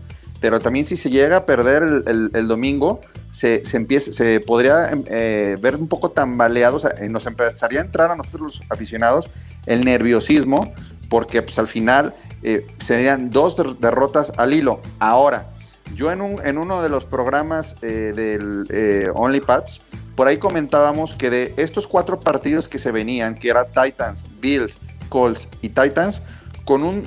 Pero 0.45 0.59
también 0.59 0.86
si 0.86 0.95
se 0.95 1.09
llega 1.09 1.38
a 1.38 1.45
perder 1.47 1.81
el, 2.06 2.47
domingo, 2.47 3.01
se, 3.31 3.65
se, 3.65 3.77
empieza, 3.77 4.13
se 4.13 4.39
podría 4.39 4.92
eh, 5.07 5.56
ver 5.59 5.75
un 5.75 5.88
poco 5.88 6.12
tambaleado, 6.12 6.77
o 6.77 6.88
eh, 6.88 7.09
nos 7.09 7.25
empezaría 7.25 7.81
a 7.81 7.83
entrar 7.83 8.12
a 8.12 8.15
nosotros 8.15 8.59
los 8.59 8.71
aficionados 8.71 9.27
el 9.65 9.83
nerviosismo, 9.83 10.71
porque 11.09 11.42
pues 11.42 11.57
al 11.57 11.68
final 11.68 12.13
eh, 12.44 12.63
serían 12.77 13.31
dos 13.31 13.57
derrotas 13.80 14.33
al 14.38 14.53
hilo. 14.53 14.83
Ahora, 15.00 15.47
yo 15.95 16.12
en, 16.12 16.21
un, 16.21 16.45
en 16.45 16.59
uno 16.59 16.83
de 16.83 16.89
los 16.89 17.06
programas 17.06 17.75
eh, 17.81 18.13
del 18.15 18.66
eh, 18.69 19.09
OnlyPads, 19.16 19.81
por 20.16 20.28
ahí 20.28 20.37
comentábamos 20.37 21.16
que 21.16 21.31
de 21.31 21.56
estos 21.57 21.87
cuatro 21.87 22.19
partidos 22.19 22.68
que 22.68 22.78
se 22.78 22.92
venían, 22.92 23.33
que 23.33 23.49
era 23.49 23.66
Titans, 23.66 24.28
Bills, 24.40 24.78
Colts 25.09 25.47
y 25.64 25.69
Titans, 25.69 26.21
con 26.66 26.83
un 26.83 27.04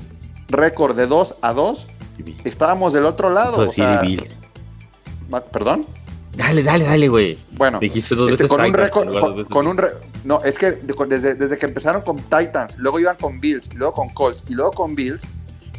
récord 0.49 0.97
de 0.97 1.07
2 1.07 1.37
a 1.41 1.53
2, 1.53 1.87
estábamos 2.45 2.93
del 2.93 3.05
otro 3.05 3.31
lado. 3.31 3.69
O 3.69 3.71
sea, 3.71 4.01
Bills. 4.01 4.41
¿Perdón? 5.53 5.85
Dale, 6.37 6.63
dale, 6.63 6.85
dale, 6.85 7.09
güey. 7.09 7.39
Bueno, 7.53 7.81
dijiste 7.81 8.15
dos 8.15 8.31
este, 8.31 8.45
veces 8.45 8.57
con, 8.57 8.65
un 8.65 8.75
récord, 8.75 9.47
con, 9.49 9.67
un 9.67 9.81
no, 10.25 10.43
es 10.45 10.57
que 10.57 10.73
desde, 10.73 11.35
desde 11.35 11.59
que 11.59 11.67
empezaron 11.67 12.03
con 12.03 12.19
Titans, 12.19 12.79
luego 12.79 13.01
iban 13.01 13.17
con 13.17 13.41
Bills, 13.41 13.73
luego 13.75 13.93
con 13.95 14.09
Colts 14.11 14.45
y 14.49 14.55
luego 14.55 14.71
con 14.73 14.95
Bills, 14.95 15.27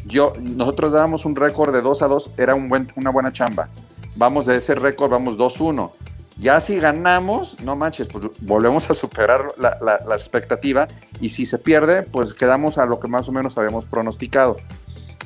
yo, 0.06 0.32
nosotros 0.38 0.92
dábamos 0.92 1.24
un 1.24 1.36
récord 1.36 1.74
de 1.74 1.82
2 1.82 2.02
a 2.02 2.08
2, 2.08 2.30
era 2.36 2.54
un 2.54 2.68
buen, 2.68 2.92
una 2.96 3.10
buena 3.10 3.32
chamba. 3.32 3.68
Vamos 4.16 4.46
de 4.46 4.56
ese 4.56 4.74
récord, 4.74 5.10
vamos 5.10 5.36
2-1. 5.38 5.92
Ya 6.38 6.60
si 6.60 6.76
ganamos, 6.76 7.60
no 7.60 7.76
manches, 7.76 8.08
pues 8.08 8.26
volvemos 8.40 8.88
a 8.90 8.94
superar 8.94 9.48
la, 9.58 9.78
la, 9.80 10.14
expectativa 10.14 10.88
y 11.20 11.28
si 11.28 11.44
se 11.44 11.58
pierde, 11.58 12.02
pues 12.02 12.32
quedamos 12.32 12.78
a 12.78 12.86
lo 12.86 12.98
que 12.98 13.08
más 13.08 13.28
o 13.28 13.32
menos 13.32 13.58
habíamos 13.58 13.84
pronosticado. 13.84 14.56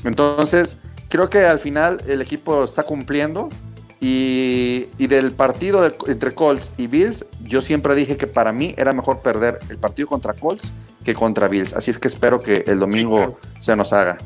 Entonces, 0.03 0.79
creo 1.15 1.31
que 1.31 1.47
al 1.47 1.61
final 1.61 2.01
el 2.09 2.21
equipo 2.21 2.65
está 2.65 2.83
cumpliendo 2.83 3.49
y, 4.01 4.87
y 4.99 5.07
del 5.07 5.31
partido 5.31 5.87
entre 6.09 6.35
Colts 6.35 6.73
y 6.77 6.89
Bills, 6.89 7.25
yo 7.45 7.63
siempre 7.63 7.95
dije 7.95 8.17
que 8.17 8.27
para 8.27 8.51
mí 8.51 8.75
era 8.77 8.93
mejor 8.93 9.21
perder 9.21 9.61
el 9.69 9.79
partido 9.79 10.09
contra 10.09 10.33
Colts 10.33 10.73
que 11.05 11.15
contra 11.15 11.47
Bills. 11.47 11.73
Así 11.73 11.93
es 11.93 11.99
que 12.01 12.09
espero 12.09 12.41
que 12.41 12.65
el 12.67 12.81
domingo 12.81 13.39
se 13.61 13.77
nos 13.77 13.93
haga. 13.93 14.19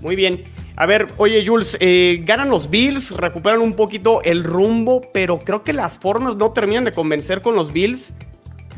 Muy 0.00 0.16
bien. 0.16 0.42
A 0.74 0.86
ver, 0.86 1.08
oye 1.18 1.44
Jules, 1.46 1.76
eh, 1.80 2.22
ganan 2.24 2.48
los 2.48 2.70
Bills, 2.70 3.10
recuperan 3.10 3.60
un 3.60 3.74
poquito 3.74 4.22
el 4.22 4.42
rumbo, 4.42 5.02
pero 5.12 5.38
creo 5.40 5.64
que 5.64 5.74
las 5.74 5.98
formas 5.98 6.34
no 6.36 6.52
terminan 6.52 6.84
de 6.84 6.92
convencer 6.92 7.42
con 7.42 7.54
los 7.54 7.74
Bills. 7.74 8.14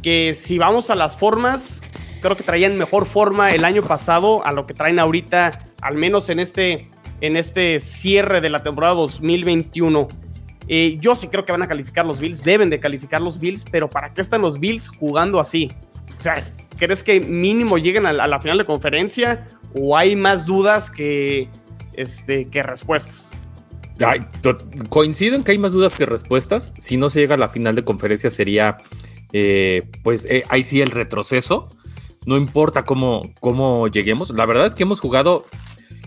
Que 0.02 0.34
si 0.34 0.58
vamos 0.58 0.90
a 0.90 0.96
las 0.96 1.16
formas, 1.16 1.82
creo 2.20 2.36
que 2.36 2.42
traían 2.42 2.76
mejor 2.76 3.06
forma 3.06 3.52
el 3.52 3.64
año 3.64 3.84
pasado 3.84 4.44
a 4.44 4.50
lo 4.50 4.66
que 4.66 4.74
traen 4.74 4.98
ahorita, 4.98 5.60
al 5.80 5.94
menos 5.94 6.28
en 6.28 6.40
este, 6.40 6.88
en 7.22 7.36
este 7.36 7.80
cierre 7.80 8.40
de 8.40 8.50
la 8.50 8.62
temporada 8.62 8.94
2021. 8.94 10.08
Eh, 10.68 10.98
yo 11.00 11.14
sí 11.14 11.28
creo 11.28 11.44
que 11.44 11.52
van 11.52 11.62
a 11.62 11.68
calificar 11.68 12.04
los 12.04 12.20
Bills, 12.20 12.42
deben 12.42 12.68
de 12.68 12.80
calificar 12.80 13.22
los 13.22 13.38
Bills, 13.38 13.64
pero 13.70 13.88
¿para 13.88 14.12
qué 14.12 14.20
están 14.20 14.42
los 14.42 14.58
Bills 14.58 14.88
jugando 14.88 15.38
así? 15.38 15.70
O 16.18 16.22
sea, 16.22 16.42
¿crees 16.76 17.02
que 17.02 17.20
mínimo 17.20 17.78
lleguen 17.78 18.06
a 18.06 18.12
la 18.12 18.40
final 18.40 18.58
de 18.58 18.64
conferencia 18.64 19.46
o 19.72 19.96
hay 19.96 20.16
más 20.16 20.46
dudas 20.46 20.90
que, 20.90 21.48
este, 21.94 22.48
que 22.48 22.62
respuestas? 22.62 23.30
coincido 24.88 25.36
en 25.36 25.44
que 25.44 25.52
hay 25.52 25.58
más 25.58 25.72
dudas 25.72 25.94
que 25.94 26.06
respuestas. 26.06 26.74
Si 26.78 26.96
no 26.96 27.08
se 27.08 27.20
llega 27.20 27.36
a 27.36 27.38
la 27.38 27.48
final 27.48 27.76
de 27.76 27.84
conferencia 27.84 28.30
sería, 28.30 28.78
eh, 29.32 29.88
pues 30.02 30.24
eh, 30.24 30.44
ahí 30.48 30.64
sí 30.64 30.80
el 30.80 30.90
retroceso. 30.90 31.68
No 32.26 32.36
importa 32.36 32.84
cómo, 32.84 33.22
cómo 33.38 33.86
lleguemos. 33.86 34.30
La 34.30 34.44
verdad 34.44 34.66
es 34.66 34.74
que 34.74 34.82
hemos 34.82 34.98
jugado 34.98 35.44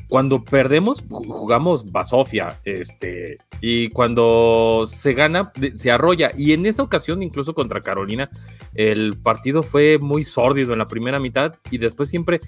cuando 0.08 0.44
perdemos, 0.44 1.04
jugamos 1.10 1.92
basofia, 1.92 2.60
este, 2.64 3.38
y 3.60 3.90
cuando 3.90 4.86
se 4.88 5.14
gana, 5.14 5.52
se 5.78 5.92
arrolla. 5.92 6.32
Y 6.38 6.54
en 6.54 6.66
esta 6.66 6.84
ocasión, 6.84 7.24
incluso 7.24 7.54
contra 7.54 7.82
Carolina, 7.82 8.30
el 8.74 9.18
partido 9.18 9.64
fue 9.64 9.98
muy 9.98 10.24
sórdido 10.24 10.74
en 10.74 10.80
la 10.80 10.88
primera 10.88 11.20
mitad 11.20 11.56
y 11.72 11.80
después 11.80 12.10
siempre 12.10 12.40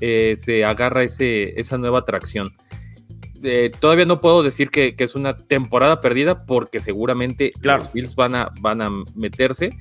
eh, 0.00 0.34
se 0.36 0.64
agarra 0.64 1.02
ese, 1.02 1.58
esa 1.60 1.76
nueva 1.76 2.00
atracción. 2.00 2.48
Eh, 3.42 3.70
todavía 3.78 4.06
no 4.06 4.22
puedo 4.22 4.42
decir 4.42 4.70
que, 4.70 4.94
es 4.96 5.14
una 5.14 5.36
temporada 5.36 6.00
perdida 6.00 6.46
porque 6.46 6.80
seguramente 6.80 7.52
los 7.60 7.92
Bills 7.92 8.14
van 8.14 8.34
a, 8.34 8.50
van 8.60 8.80
a 8.80 8.90
meterse 9.14 9.76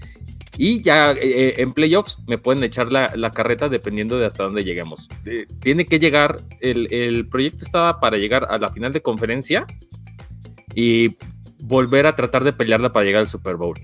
y 0.58 0.82
ya 0.82 1.12
eh, 1.14 1.56
en 1.58 1.74
playoffs 1.74 2.18
me 2.28 2.38
pueden 2.38 2.64
echar 2.64 2.92
la, 2.92 3.32
carreta 3.32 3.70
dependiendo 3.70 4.18
de 4.20 4.28
hasta 4.28 4.44
dónde 4.44 4.64
lleguemos. 4.64 5.10
Eh, 5.26 5.48
tiene 5.60 5.86
que 5.86 6.00
llegar, 6.00 6.40
el, 6.60 7.28
proyecto 7.28 7.66
estaba 7.66 8.00
para 8.00 8.18
llegar 8.18 8.48
a 8.50 8.58
la 8.60 8.72
final 8.72 8.94
de 8.94 9.02
conferencia 9.02 9.66
y 10.76 11.18
volver 11.60 12.06
a 12.06 12.16
tratar 12.16 12.44
de 12.44 12.54
pelearla 12.54 12.94
para 12.94 13.06
llegar 13.06 13.22
al 13.22 13.28
Super 13.28 13.56
Bowl. 13.56 13.80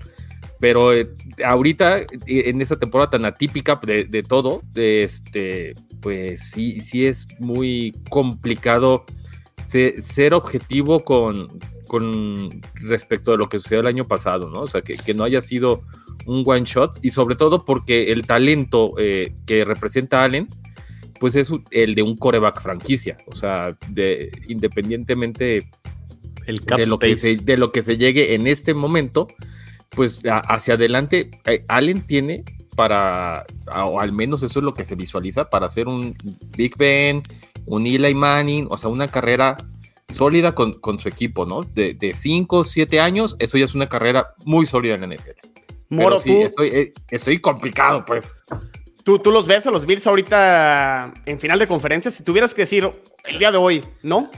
Pero 0.60 0.92
eh, 0.92 1.10
ahorita, 1.44 2.02
en 2.26 2.60
esta 2.60 2.78
temporada 2.78 3.10
tan 3.10 3.24
atípica 3.24 3.80
de, 3.82 4.22
todo, 4.22 4.62
este, 4.74 5.74
pues 6.00 6.50
sí, 6.50 6.80
sí 6.80 7.06
es 7.06 7.26
muy 7.40 7.96
complicado 8.10 9.06
ser, 9.64 10.34
objetivo 10.34 11.00
con, 11.00 11.48
con 11.88 12.60
respecto 12.74 13.32
a 13.32 13.36
lo 13.36 13.48
que 13.48 13.58
sucedió 13.58 13.80
el 13.80 13.86
año 13.86 14.06
pasado, 14.06 14.50
¿no? 14.50 14.60
O 14.60 14.66
sea, 14.66 14.82
que, 14.82 14.96
que 14.96 15.14
no 15.14 15.24
haya 15.24 15.40
sido 15.40 15.82
un 16.30 16.44
one 16.46 16.64
shot 16.64 16.98
y 17.02 17.10
sobre 17.10 17.34
todo 17.34 17.64
porque 17.64 18.12
el 18.12 18.24
talento 18.24 18.94
eh, 18.98 19.34
que 19.46 19.64
representa 19.64 20.22
Allen 20.22 20.48
pues 21.18 21.34
es 21.34 21.50
el 21.70 21.94
de 21.94 22.02
un 22.02 22.16
coreback 22.16 22.62
franquicia, 22.62 23.18
o 23.26 23.34
sea, 23.34 23.76
de, 23.88 24.30
independientemente 24.48 25.68
el 26.46 26.60
de, 26.60 26.86
lo 26.86 26.98
que 26.98 27.16
se, 27.16 27.36
de 27.36 27.56
lo 27.58 27.72
que 27.72 27.82
se 27.82 27.98
llegue 27.98 28.34
en 28.34 28.46
este 28.46 28.72
momento, 28.72 29.28
pues 29.90 30.22
hacia 30.48 30.74
adelante 30.74 31.30
eh, 31.44 31.64
Allen 31.68 32.06
tiene 32.06 32.44
para, 32.74 33.44
o 33.84 34.00
al 34.00 34.12
menos 34.12 34.42
eso 34.42 34.60
es 34.60 34.64
lo 34.64 34.72
que 34.72 34.84
se 34.84 34.94
visualiza, 34.94 35.50
para 35.50 35.66
hacer 35.66 35.88
un 35.88 36.16
Big 36.56 36.74
Ben, 36.78 37.22
un 37.66 37.86
Eli 37.86 38.14
Manning, 38.14 38.68
o 38.70 38.78
sea, 38.78 38.88
una 38.88 39.08
carrera 39.08 39.56
sólida 40.08 40.54
con, 40.54 40.80
con 40.80 40.98
su 40.98 41.08
equipo, 41.08 41.44
¿no? 41.44 41.62
De 41.62 42.12
5 42.14 42.56
o 42.56 42.64
7 42.64 42.98
años, 43.00 43.36
eso 43.40 43.58
ya 43.58 43.64
es 43.64 43.74
una 43.74 43.88
carrera 43.88 44.28
muy 44.46 44.64
sólida 44.64 44.94
en 44.94 45.02
la 45.02 45.14
NFL. 45.16 45.49
Moro, 45.90 46.20
tú. 46.20 46.48
Eh, 46.62 46.92
estoy, 47.10 47.38
complicado, 47.38 48.04
pues. 48.04 48.36
¿Tú, 49.04 49.18
tú 49.18 49.32
los 49.32 49.46
ves 49.46 49.66
a 49.66 49.70
los 49.70 49.86
Bills 49.86 50.06
ahorita 50.06 51.12
en 51.26 51.40
final 51.40 51.58
de 51.58 51.66
conferencia. 51.66 52.10
Si 52.10 52.22
tuvieras 52.22 52.54
que 52.54 52.62
decir 52.62 52.88
el 53.24 53.38
día 53.38 53.50
de 53.50 53.58
hoy, 53.58 53.84
¿no? 54.02 54.30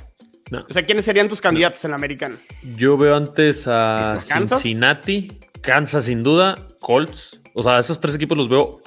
O 0.69 0.73
sea, 0.73 0.85
¿quiénes 0.85 1.05
serían 1.05 1.29
tus 1.29 1.41
candidatos 1.41 1.85
en 1.85 1.91
la 1.93 1.97
americana? 1.97 2.37
Yo 2.77 2.97
veo 2.97 3.17
antes 3.17 3.67
a 3.67 4.19
Cincinnati, 4.19 5.39
Kansas 5.61 6.05
sin 6.07 6.23
duda, 6.23 6.67
Colts. 6.81 7.41
O 7.55 7.63
sea, 7.63 7.79
esos 7.79 8.01
tres 8.01 8.15
equipos 8.15 8.37
los 8.37 8.49
veo 8.49 8.81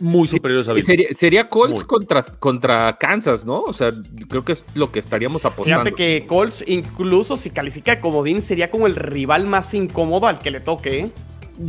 muy 0.00 0.26
superiores 0.26 0.68
a 0.68 0.72
Bills. 0.72 0.86
Sería, 0.86 1.08
sería 1.12 1.48
Colts 1.48 1.84
contra, 1.84 2.22
contra 2.22 2.96
Kansas, 2.98 3.44
¿no? 3.44 3.62
O 3.62 3.72
sea, 3.72 3.92
creo 4.28 4.44
que 4.44 4.52
es 4.52 4.64
lo 4.74 4.90
que 4.90 4.98
estaríamos 4.98 5.44
apostando. 5.44 5.84
Fíjate 5.84 5.96
que 5.96 6.26
Colts, 6.26 6.64
incluso 6.66 7.36
si 7.36 7.50
califica 7.50 8.00
como 8.00 8.24
Dean, 8.24 8.42
sería 8.42 8.70
como 8.70 8.86
el 8.88 8.96
rival 8.96 9.46
más 9.46 9.72
incómodo 9.74 10.26
al 10.26 10.40
que 10.40 10.50
le 10.50 10.60
toque, 10.60 10.98
¿eh? 10.98 11.12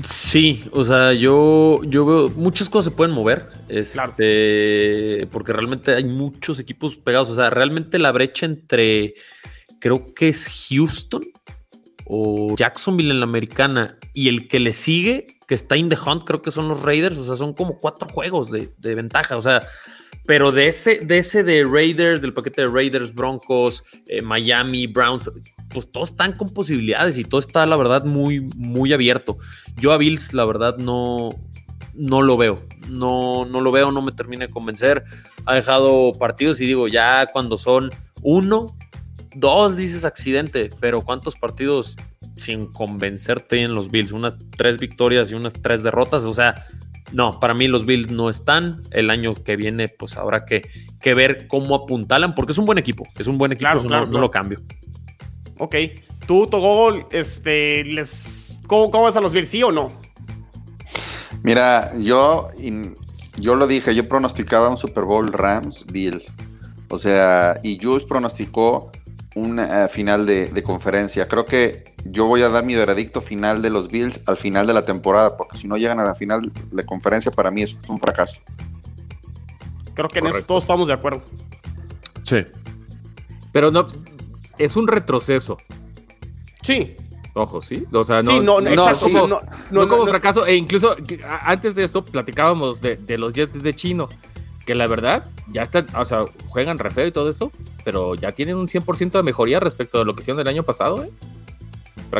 Sí, 0.03 0.63
o 0.71 0.83
sea, 0.83 1.13
yo, 1.13 1.81
yo 1.83 2.05
veo 2.05 2.29
muchas 2.29 2.69
cosas 2.69 2.91
se 2.91 2.97
pueden 2.97 3.13
mover. 3.13 3.47
Este, 3.67 5.27
porque 5.31 5.53
realmente 5.53 5.93
hay 5.93 6.05
muchos 6.05 6.59
equipos 6.59 6.95
pegados. 6.95 7.29
O 7.29 7.35
sea, 7.35 7.49
realmente 7.49 7.99
la 7.99 8.11
brecha 8.11 8.45
entre 8.45 9.13
creo 9.79 10.13
que 10.13 10.29
es 10.29 10.67
Houston 10.69 11.23
o 12.05 12.55
Jacksonville 12.55 13.11
en 13.11 13.19
la 13.19 13.25
americana 13.25 13.97
y 14.13 14.29
el 14.29 14.47
que 14.47 14.59
le 14.59 14.73
sigue, 14.73 15.27
que 15.47 15.55
está 15.55 15.77
in 15.77 15.89
the 15.89 15.97
hunt, 16.03 16.23
creo 16.23 16.41
que 16.41 16.51
son 16.51 16.67
los 16.67 16.81
Raiders. 16.81 17.17
O 17.17 17.23
sea, 17.23 17.35
son 17.35 17.53
como 17.53 17.79
cuatro 17.79 18.09
juegos 18.09 18.49
de, 18.49 18.71
de 18.77 18.95
ventaja. 18.95 19.37
O 19.37 19.41
sea, 19.41 19.67
pero 20.25 20.51
de 20.51 20.67
ese, 20.67 20.99
de 20.99 21.19
ese 21.19 21.43
de 21.43 21.63
Raiders, 21.63 22.21
del 22.21 22.33
paquete 22.33 22.63
de 22.63 22.67
Raiders, 22.67 23.13
Broncos, 23.13 23.83
eh, 24.07 24.21
Miami, 24.21 24.87
Browns, 24.87 25.29
pues 25.75 25.91
todos 25.91 26.11
están 26.11 26.31
con 26.31 26.53
posibilidades 26.53 27.17
y 27.17 27.25
todo 27.25 27.41
está, 27.41 27.65
la 27.65 27.75
verdad, 27.75 28.05
muy, 28.05 28.39
muy 28.55 28.93
abierto. 28.93 29.35
Yo 29.75 29.91
a 29.91 29.97
Bills, 29.97 30.33
la 30.33 30.45
verdad, 30.45 30.77
no, 30.77 31.31
no 31.93 32.21
lo 32.21 32.37
veo. 32.37 32.55
No, 32.87 33.43
no 33.43 33.59
lo 33.59 33.73
veo, 33.73 33.91
no 33.91 34.01
me 34.01 34.13
termina 34.13 34.45
de 34.45 34.53
convencer. 34.53 35.03
Ha 35.45 35.53
dejado 35.53 36.13
partidos 36.13 36.61
y 36.61 36.65
digo, 36.65 36.87
ya 36.87 37.25
cuando 37.25 37.57
son 37.57 37.91
uno, 38.21 38.67
dos, 39.35 39.75
dices 39.75 40.05
accidente, 40.05 40.69
pero 40.79 41.01
¿cuántos 41.01 41.35
partidos 41.35 41.97
sin 42.37 42.67
convencerte 42.67 43.61
en 43.61 43.75
los 43.75 43.91
Bills? 43.91 44.13
Unas 44.13 44.37
tres 44.55 44.79
victorias 44.79 45.29
y 45.29 45.35
unas 45.35 45.51
tres 45.55 45.83
derrotas, 45.83 46.23
o 46.23 46.31
sea, 46.31 46.65
no, 47.11 47.37
para 47.41 47.53
mí 47.53 47.67
los 47.67 47.85
Bills 47.85 48.11
no 48.11 48.29
están. 48.29 48.81
El 48.91 49.09
año 49.09 49.33
que 49.33 49.57
viene, 49.57 49.89
pues 49.89 50.15
habrá 50.15 50.45
que, 50.45 50.69
que 51.01 51.13
ver 51.13 51.49
cómo 51.49 51.75
apuntalan, 51.75 52.33
porque 52.33 52.53
es 52.53 52.57
un 52.57 52.65
buen 52.65 52.77
equipo. 52.77 53.05
Es 53.17 53.27
un 53.27 53.37
buen 53.37 53.51
equipo, 53.51 53.83
no, 53.83 54.05
lo 54.05 54.31
cambio. 54.31 54.61
Ok. 55.57 55.75
Tú, 56.27 56.47
Togol, 56.47 57.05
este, 57.11 57.83
les, 57.83 58.57
¿cómo, 58.67 58.89
¿cómo 58.89 59.05
ves 59.05 59.15
a 59.15 59.21
los 59.21 59.31
Bills? 59.31 59.49
¿Sí 59.49 59.61
o 59.61 59.71
no? 59.71 59.91
Mira, 61.43 61.93
yo, 61.99 62.49
yo 63.37 63.55
lo 63.55 63.67
dije, 63.67 63.93
yo 63.93 64.07
pronosticaba 64.07 64.69
un 64.69 64.77
Super 64.77 65.03
Bowl 65.03 65.31
Rams 65.31 65.85
Bills. 65.85 66.33
O 66.89 66.97
sea, 66.97 67.59
y 67.61 67.79
Jules 67.81 68.05
pronosticó 68.05 68.91
una 69.35 69.85
eh, 69.85 69.87
final 69.87 70.25
de, 70.25 70.47
de, 70.47 70.63
conferencia. 70.63 71.27
Creo 71.27 71.45
que 71.45 71.93
yo 72.05 72.25
voy 72.25 72.41
a 72.41 72.49
dar 72.49 72.63
mi 72.63 72.75
veredicto 72.75 73.21
final 73.21 73.61
de 73.61 73.69
los 73.69 73.89
Bills 73.89 74.21
al 74.25 74.37
final 74.37 74.65
de 74.65 74.73
la 74.73 74.85
temporada, 74.85 75.37
porque 75.37 75.57
si 75.57 75.67
no 75.67 75.77
llegan 75.77 75.99
a 75.99 76.03
la 76.03 76.15
final 76.15 76.41
de 76.71 76.85
conferencia, 76.85 77.31
para 77.31 77.51
mí 77.51 77.63
es 77.63 77.77
un 77.87 77.99
fracaso. 77.99 78.39
Creo 79.93 80.09
que 80.09 80.19
en 80.19 80.27
eso 80.27 80.43
todos 80.43 80.63
estamos 80.63 80.87
de 80.87 80.93
acuerdo. 80.93 81.23
Sí. 82.23 82.37
Pero 83.51 83.71
no, 83.71 83.85
es 84.57 84.75
un 84.75 84.87
retroceso. 84.87 85.57
Sí. 86.61 86.95
Ojo, 87.33 87.61
¿sí? 87.61 87.83
O 87.91 88.03
sea, 88.03 88.21
no, 88.21 88.41
no, 88.41 88.61
no, 88.61 89.41
no, 89.71 89.87
como, 89.87 90.07
fracaso. 90.07 90.45
E 90.45 90.55
incluso 90.55 90.95
antes 91.41 91.75
de 91.75 91.83
esto 91.83 92.05
platicábamos 92.05 92.81
de, 92.81 92.95
de 92.95 93.17
los 93.17 93.33
Jets 93.33 93.61
de 93.61 93.75
Chino 93.75 94.07
que 94.65 94.75
la 94.75 94.87
verdad 94.87 95.25
ya 95.47 95.61
están, 95.61 95.87
o 95.95 96.03
sea, 96.05 96.25
juegan 96.49 96.79
re 96.79 96.89
feo 96.89 97.07
y 97.07 97.11
todo 97.11 97.29
eso, 97.29 97.51
pero 97.83 98.15
ya 98.15 98.31
tienen 98.31 98.57
un 98.57 98.67
100% 98.67 99.11
de 99.11 99.23
mejoría 99.23 99.59
respecto 99.59 100.01
a 100.01 100.03
lo 100.03 100.15
que 100.15 100.21
hicieron 100.21 100.41
el 100.41 100.47
año 100.47 100.63
pasado, 100.63 101.03
¿eh? 101.03 101.09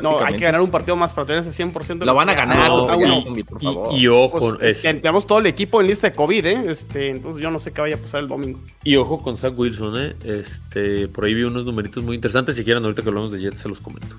No, 0.02 0.20
hay 0.20 0.36
que 0.36 0.46
ganar 0.46 0.62
un 0.62 0.72
partido 0.72 0.96
más 0.96 1.14
para 1.14 1.28
tener 1.28 1.42
ese 1.42 1.64
100%. 1.64 2.04
Lo 2.06 2.14
van 2.14 2.30
a 2.30 2.34
ganar, 2.34 2.70
por 2.70 2.88
favor. 2.88 3.94
Y, 3.94 4.08
ojo, 4.08 4.56
pues, 4.58 4.82
tenemos 4.82 5.26
todo 5.26 5.40
el 5.40 5.48
equipo 5.48 5.82
en 5.82 5.88
lista 5.88 6.10
de 6.10 6.16
COVID, 6.16 6.46
¿eh? 6.46 6.64
Este, 6.68 7.10
entonces 7.10 7.42
yo 7.42 7.52
no 7.52 7.60
sé 7.60 7.72
qué 7.74 7.82
vaya 7.82 7.96
a 7.96 8.00
pasar 8.00 8.22
el 8.22 8.28
domingo. 8.28 8.60
Y 8.84 8.96
ojo 8.96 9.18
con 9.18 9.38
Zach 9.38 9.54
Wilson, 9.58 10.02
¿eh? 10.02 10.16
Este, 10.24 11.08
por 11.08 11.26
ahí 11.26 11.34
vi 11.34 11.44
unos 11.44 11.66
numeritos 11.66 12.04
muy 12.04 12.16
interesantes. 12.16 12.56
Si 12.56 12.64
quieren, 12.64 12.84
ahorita 12.84 13.02
que 13.02 13.10
hablamos 13.10 13.32
de 13.32 13.40
Jets, 13.40 13.60
se 13.60 13.70
los 13.70 13.82
comento. 13.82 14.16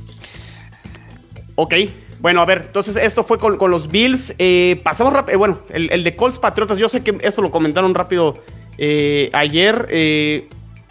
Ok, 1.56 1.74
bueno, 2.20 2.40
a 2.40 2.44
ver, 2.44 2.64
entonces 2.66 2.96
esto 2.96 3.24
fue 3.24 3.38
con, 3.38 3.70
los 3.70 3.90
Bills. 3.90 4.34
Eh, 4.38 4.80
pasamos 4.82 5.12
rápido, 5.12 5.34
eh, 5.34 5.36
bueno, 5.36 5.58
el, 5.70 6.04
de 6.04 6.16
Colts 6.16 6.38
Patriotas, 6.38 6.78
yo 6.78 6.88
sé 6.88 7.02
que 7.02 7.16
esto 7.22 7.42
lo 7.42 7.50
comentaron 7.50 7.94
rápido 7.94 8.38
eh, 8.78 9.30
ayer. 9.32 9.86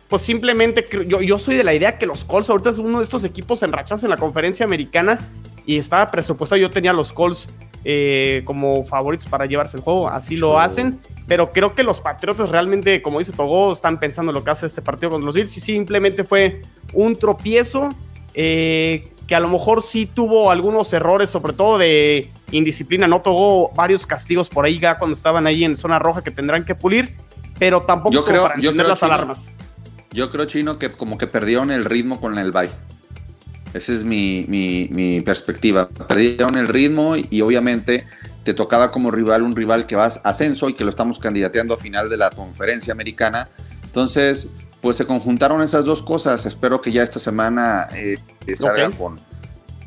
Pues 0.10 0.22
simplemente 0.22 0.86
yo, 1.08 1.22
yo 1.22 1.38
soy 1.38 1.56
de 1.56 1.64
la 1.64 1.74
idea 1.74 1.98
que 1.98 2.06
los 2.06 2.24
Colts 2.24 2.50
ahorita 2.50 2.70
es 2.70 2.78
uno 2.78 3.00
de 3.00 3.04
estos 3.04 3.24
equipos 3.24 3.64
enrachados 3.64 4.04
en 4.04 4.10
la 4.10 4.18
conferencia 4.18 4.66
americana 4.66 5.20
y 5.66 5.78
estaba 5.78 6.10
presupuestado. 6.12 6.62
Yo 6.62 6.70
tenía 6.70 6.94
los 6.94 7.12
Colts 7.12 7.48
como 8.46 8.84
favoritos 8.84 9.28
para 9.28 9.46
llevarse 9.46 9.78
el 9.78 9.84
juego, 9.84 10.10
así 10.10 10.38
lo 10.38 10.60
hacen. 10.60 11.00
Pero 11.28 11.52
creo 11.52 11.74
que 11.74 11.84
los 11.84 12.02
Patriotas 12.02 12.50
realmente, 12.50 13.02
como 13.02 13.20
dice 13.20 13.32
Togo, 13.32 13.74
están 13.74 14.00
pensando 14.00 14.32
en 14.32 14.36
lo 14.36 14.44
que 14.44 14.52
hace 14.52 14.66
este 14.66 14.82
partido 14.82 15.12
con 15.12 15.26
los 15.26 15.36
Bills 15.36 15.56
y 15.58 15.60
simplemente 15.60 16.24
fue 16.24 16.62
un 16.94 17.16
tropiezo. 17.16 17.90
Eh, 18.34 19.12
que 19.28 19.34
a 19.34 19.40
lo 19.40 19.48
mejor 19.48 19.82
sí 19.82 20.06
tuvo 20.06 20.52
algunos 20.52 20.92
errores, 20.94 21.30
sobre 21.30 21.54
todo 21.54 21.78
de 21.78 22.30
indisciplina, 22.52 23.08
no 23.08 23.22
tocó 23.22 23.72
varios 23.74 24.06
castigos 24.06 24.50
por 24.50 24.66
ahí 24.66 24.78
ya 24.78 25.00
cuando 25.00 25.16
estaban 25.16 25.48
ahí 25.48 25.64
en 25.64 25.76
zona 25.76 25.98
roja 25.98 26.24
que 26.24 26.30
tendrán 26.30 26.64
que 26.64 26.76
pulir, 26.76 27.18
pero 27.58 27.82
tampoco 27.82 28.14
yo 28.14 28.24
creo, 28.24 28.44
para 28.44 28.56
encender 28.56 28.88
las 28.88 29.02
alarmas. 29.02 29.52
Yo 30.16 30.32
creo, 30.32 30.46
Chino, 30.46 30.80
que 30.80 30.90
como 30.94 31.18
que 31.18 31.28
perdieron 31.28 31.72
el 31.72 31.84
ritmo 31.84 32.22
con 32.22 32.40
el 32.40 32.54
bye. 32.54 32.70
Esa 33.74 33.92
es 33.92 34.06
mi, 34.06 34.46
mi, 34.48 35.20
perspectiva. 35.20 35.90
Perdieron 35.90 36.56
el 36.56 36.70
ritmo 36.70 37.18
y, 37.18 37.42
obviamente 37.42 38.08
te 38.46 38.54
tocaba 38.54 38.92
como 38.92 39.10
rival 39.10 39.42
un 39.42 39.56
rival 39.56 39.88
que 39.88 39.96
vas 39.96 40.22
ascenso 40.24 40.70
y 40.70 40.76
que 40.76 40.84
lo 40.84 40.92
estamos 40.92 41.18
candidateando 41.18 41.74
a 41.74 41.78
final 41.78 42.10
de 42.10 42.16
la 42.16 42.30
conferencia 42.30 42.94
americana. 42.94 43.50
Entonces, 43.84 44.48
pues 44.82 44.96
se 44.98 45.06
conjuntaron 45.06 45.62
esas 45.62 45.84
dos 45.84 46.02
cosas. 46.02 46.46
Espero 46.46 46.80
que 46.80 46.92
ya 46.94 47.04
esta 47.04 47.20
semana 47.20 47.90
eh, 47.94 48.18
salga 48.56 48.92
con, 48.92 49.20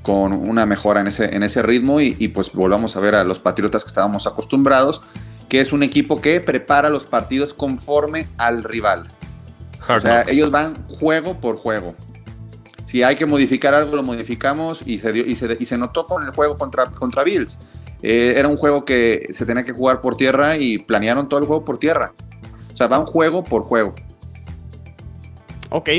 con 0.02 0.34
una 0.34 0.66
mejora 0.66 1.00
en 1.00 1.06
ese, 1.06 1.34
en 1.34 1.42
ese 1.42 1.62
ritmo 1.62 2.02
y, 2.02 2.16
y, 2.18 2.28
pues 2.28 2.52
volvamos 2.52 2.96
a 2.96 3.00
ver 3.00 3.14
a 3.14 3.24
los 3.24 3.38
Patriotas 3.38 3.84
que 3.84 3.88
estábamos 3.88 4.26
acostumbrados, 4.26 5.00
que 5.48 5.60
es 5.60 5.72
un 5.72 5.82
equipo 5.82 6.20
que 6.20 6.40
prepara 6.40 6.90
los 6.90 7.06
partidos 7.06 7.54
conforme 7.54 8.26
al 8.36 8.64
rival. 8.64 9.08
O 9.88 10.00
sea, 10.00 10.24
ellos 10.28 10.50
van 10.50 10.86
juego 10.88 11.40
por 11.40 11.56
juego. 11.56 11.94
Si 12.84 13.02
hay 13.02 13.16
que 13.16 13.26
modificar 13.26 13.74
algo, 13.74 13.96
lo 13.96 14.02
modificamos 14.02 14.82
y 14.86 14.98
se, 14.98 15.12
dio, 15.12 15.26
y 15.26 15.36
se, 15.36 15.56
y 15.58 15.64
se 15.66 15.76
notó 15.76 16.06
con 16.06 16.24
el 16.24 16.30
juego 16.30 16.56
contra, 16.56 16.86
contra 16.86 17.22
Bills. 17.22 17.58
Eh, 18.02 18.34
era 18.36 18.48
un 18.48 18.56
juego 18.56 18.84
que 18.84 19.26
se 19.30 19.44
tenía 19.44 19.62
que 19.64 19.72
jugar 19.72 20.00
por 20.00 20.16
tierra 20.16 20.56
y 20.56 20.78
planearon 20.78 21.28
todo 21.28 21.40
el 21.40 21.46
juego 21.46 21.64
por 21.64 21.78
tierra. 21.78 22.12
O 22.72 22.76
sea, 22.76 22.86
van 22.86 23.04
juego 23.04 23.44
por 23.44 23.62
juego. 23.62 23.94
Ok, 25.70 25.90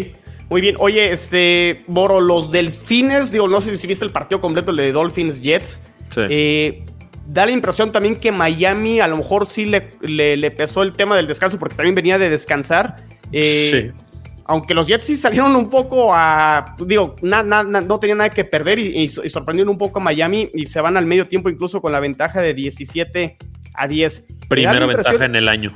muy 0.49 0.61
bien. 0.61 0.75
Oye, 0.79 1.11
este, 1.11 1.83
Boro, 1.87 2.21
los 2.21 2.51
Delfines, 2.51 3.31
digo, 3.31 3.47
no 3.47 3.61
sé 3.61 3.77
si 3.77 3.85
viste 3.85 4.05
el 4.05 4.11
partido 4.11 4.41
completo, 4.41 4.71
el 4.71 4.77
de 4.77 4.91
Dolphins 4.91 5.41
Jets. 5.41 5.81
Sí. 6.09 6.21
Eh, 6.29 6.85
da 7.27 7.45
la 7.45 7.51
impresión 7.51 7.91
también 7.91 8.15
que 8.15 8.31
Miami 8.31 8.99
a 8.99 9.07
lo 9.07 9.17
mejor 9.17 9.45
sí 9.45 9.65
le, 9.65 9.91
le, 10.01 10.37
le, 10.37 10.51
pesó 10.51 10.81
el 10.81 10.93
tema 10.93 11.15
del 11.15 11.27
descanso 11.27 11.59
porque 11.59 11.75
también 11.75 11.93
venía 11.93 12.17
de 12.17 12.29
descansar. 12.29 12.95
Eh, 13.31 13.91
sí. 13.95 14.03
Aunque 14.45 14.73
los 14.73 14.87
Jets 14.87 15.03
sí 15.03 15.15
salieron 15.15 15.55
un 15.55 15.69
poco 15.69 16.09
a. 16.11 16.75
Digo, 16.79 17.15
na, 17.21 17.43
na, 17.43 17.63
na, 17.63 17.81
no 17.81 17.99
tenían 17.99 18.17
nada 18.17 18.31
que 18.31 18.43
perder 18.43 18.79
y, 18.79 18.97
y, 18.97 19.07
sorprendieron 19.07 19.69
un 19.69 19.77
poco 19.77 19.99
a 19.99 20.01
Miami 20.01 20.49
y 20.55 20.65
se 20.65 20.81
van 20.81 20.97
al 20.97 21.05
medio 21.05 21.27
tiempo, 21.27 21.49
incluso 21.49 21.81
con 21.81 21.91
la 21.91 21.99
ventaja 21.99 22.41
de 22.41 22.55
17 22.55 23.37
a 23.75 23.87
10. 23.87 24.25
Primera 24.47 24.85
ventaja 24.87 25.25
en 25.25 25.35
el 25.35 25.47
año. 25.47 25.71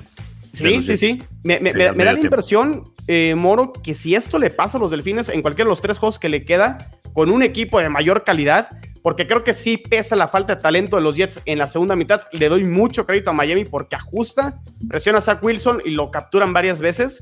Sí, 0.54 0.82
sí, 0.82 0.98
sí. 0.98 1.24
Me, 1.44 1.60
me, 1.60 1.74
me, 1.74 1.92
me 1.92 2.04
da 2.04 2.14
la 2.14 2.20
impresión, 2.20 2.94
eh, 3.08 3.36
Moro, 3.36 3.74
que 3.74 3.94
si 3.94 4.16
esto 4.16 4.40
le 4.40 4.50
pasa 4.50 4.78
a 4.78 4.80
los 4.80 4.90
Delfines 4.90 5.30
en 5.30 5.44
cualquiera 5.44 5.68
de 5.68 5.72
los 5.72 5.82
tres 5.82 6.00
juegos 6.00 6.18
que 6.18 6.30
le 6.30 6.44
queda, 6.44 6.78
con 7.14 7.30
un 7.30 7.44
equipo 7.44 7.80
de 7.80 7.90
mayor 7.90 8.24
calidad, 8.24 8.70
porque 9.04 9.28
creo 9.28 9.44
que 9.44 9.54
sí 9.54 9.78
pesa 9.78 10.16
la 10.16 10.30
falta 10.30 10.56
de 10.56 10.62
talento 10.62 10.96
de 10.96 11.04
los 11.04 11.16
Jets 11.16 11.42
en 11.46 11.60
la 11.60 11.68
segunda 11.68 11.96
mitad. 11.96 12.22
Le 12.32 12.50
doy 12.50 12.64
mucho 12.64 13.06
crédito 13.06 13.30
a 13.30 13.34
Miami 13.34 13.66
porque 13.66 13.96
ajusta, 13.96 14.62
presiona 14.88 15.20
a 15.20 15.22
Zach 15.22 15.44
Wilson 15.44 15.82
y 15.86 15.92
lo 15.92 16.10
capturan 16.10 16.54
varias 16.54 16.80
veces. 16.80 17.20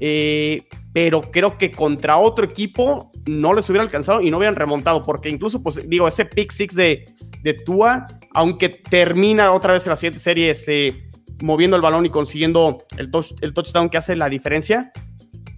Eh, 0.00 0.66
pero 0.92 1.30
creo 1.30 1.58
que 1.58 1.70
contra 1.70 2.16
otro 2.16 2.44
equipo 2.44 3.12
no 3.26 3.52
les 3.52 3.68
hubiera 3.68 3.84
alcanzado 3.84 4.22
y 4.22 4.30
no 4.30 4.38
hubieran 4.38 4.56
remontado, 4.56 5.02
porque 5.02 5.28
incluso, 5.28 5.62
pues 5.62 5.88
digo, 5.88 6.08
ese 6.08 6.24
pick 6.24 6.50
six 6.50 6.74
de, 6.74 7.04
de 7.42 7.54
Tua, 7.54 8.06
aunque 8.32 8.68
termina 8.68 9.52
otra 9.52 9.72
vez 9.72 9.86
en 9.86 9.90
la 9.90 9.96
siguiente 9.96 10.18
serie 10.18 10.50
este, 10.50 11.10
moviendo 11.42 11.76
el 11.76 11.82
balón 11.82 12.06
y 12.06 12.10
consiguiendo 12.10 12.78
el, 12.96 13.10
touch, 13.10 13.32
el 13.40 13.52
touchdown 13.52 13.90
que 13.90 13.98
hace 13.98 14.16
la 14.16 14.28
diferencia, 14.28 14.92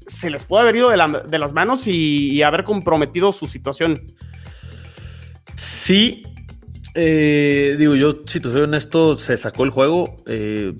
se 0.06 0.30
les 0.30 0.44
puede 0.44 0.62
haber 0.62 0.76
ido 0.76 0.90
de, 0.90 0.96
la, 0.96 1.08
de 1.08 1.38
las 1.38 1.52
manos 1.52 1.86
y, 1.86 2.30
y, 2.32 2.42
haber 2.42 2.64
comprometido 2.64 3.32
su 3.32 3.46
situación. 3.46 4.06
Sí, 5.54 6.22
eh, 6.94 7.76
digo, 7.78 7.94
yo, 7.94 8.22
si 8.26 8.40
te 8.40 8.48
soy 8.50 8.62
honesto, 8.62 9.16
se 9.16 9.36
sacó 9.36 9.64
el 9.64 9.70
juego. 9.70 10.16
Eh, 10.26 10.74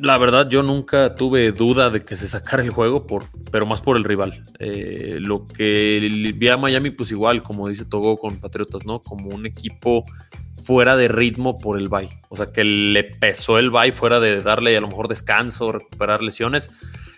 la 0.00 0.18
verdad, 0.18 0.48
yo 0.48 0.62
nunca 0.62 1.14
tuve 1.14 1.52
duda 1.52 1.90
de 1.90 2.04
que 2.04 2.16
se 2.16 2.28
sacara 2.28 2.62
el 2.62 2.70
juego, 2.70 3.06
por, 3.06 3.24
pero 3.50 3.66
más 3.66 3.80
por 3.80 3.96
el 3.96 4.04
rival. 4.04 4.44
Eh, 4.58 5.18
lo 5.20 5.46
que 5.46 6.32
vi 6.34 6.48
a 6.48 6.56
Miami, 6.56 6.90
pues 6.90 7.10
igual, 7.10 7.42
como 7.42 7.68
dice 7.68 7.84
Togo 7.84 8.18
con 8.18 8.38
Patriotas, 8.38 8.84
¿no? 8.84 9.02
Como 9.02 9.30
un 9.30 9.46
equipo 9.46 10.04
fuera 10.62 10.96
de 10.96 11.08
ritmo 11.08 11.58
por 11.58 11.78
el 11.78 11.88
bye. 11.88 12.08
O 12.28 12.36
sea, 12.36 12.52
que 12.52 12.64
le 12.64 13.04
pesó 13.04 13.58
el 13.58 13.70
bye 13.70 13.92
fuera 13.92 14.20
de 14.20 14.42
darle 14.42 14.76
a 14.76 14.80
lo 14.80 14.88
mejor 14.88 15.08
descanso, 15.08 15.72
recuperar 15.72 16.22
lesiones. 16.22 16.70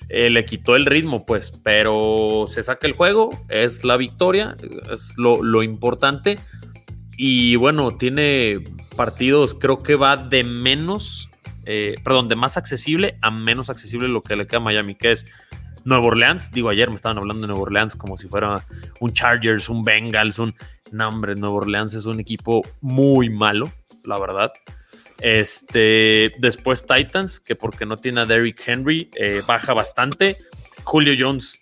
Eh, 0.09 0.31
le 0.31 0.45
quitó 0.45 0.77
el 0.77 0.87
ritmo, 0.87 1.27
pues, 1.27 1.53
pero 1.63 2.45
se 2.47 2.63
saca 2.63 2.87
el 2.87 2.95
juego, 2.95 3.45
es 3.49 3.85
la 3.85 3.97
victoria, 3.97 4.57
es 4.91 5.15
lo, 5.19 5.43
lo 5.43 5.63
importante. 5.63 6.39
Y 7.17 7.57
bueno, 7.57 7.97
tiene 7.97 8.61
partidos, 8.97 9.55
creo 9.55 9.83
que 9.83 9.97
va 9.97 10.17
de 10.17 10.45
menos 10.45 11.29
eh, 11.71 11.97
perdón, 12.03 12.31
de 12.31 12.35
más 12.35 12.57
accesible 12.57 13.19
a 13.21 13.31
menos 13.31 13.69
accesible 13.69 14.09
lo 14.09 14.23
que 14.23 14.37
le 14.37 14.47
queda 14.47 14.57
a 14.57 14.61
Miami, 14.61 14.95
que 14.95 15.13
es 15.13 15.27
Nueva 15.85 16.07
Orleans. 16.07 16.51
Digo, 16.51 16.71
ayer 16.71 16.89
me 16.89 16.95
estaban 16.95 17.19
hablando 17.19 17.43
de 17.43 17.49
Nueva 17.49 17.63
Orleans 17.63 17.95
como 17.95 18.17
si 18.17 18.27
fuera 18.27 18.65
un 19.01 19.13
Chargers, 19.13 19.69
un 19.69 19.85
Bengals, 19.85 20.39
un... 20.39 20.55
No, 20.93 21.09
hombre, 21.11 21.35
Nueva 21.35 21.57
Orleans 21.57 21.93
es 21.93 22.07
un 22.07 22.21
equipo 22.21 22.63
muy 22.81 23.29
malo, 23.29 23.71
la 24.05 24.19
verdad. 24.19 24.51
Este, 25.21 26.33
después 26.39 26.87
Titans, 26.87 27.39
que 27.39 27.55
porque 27.55 27.85
no 27.85 27.99
tiene 27.99 28.23
a 28.23 28.25
Derrick 28.25 28.67
Henry, 28.67 29.11
eh, 29.15 29.43
baja 29.47 29.75
bastante. 29.75 30.39
Julio 30.85 31.13
Jones, 31.19 31.61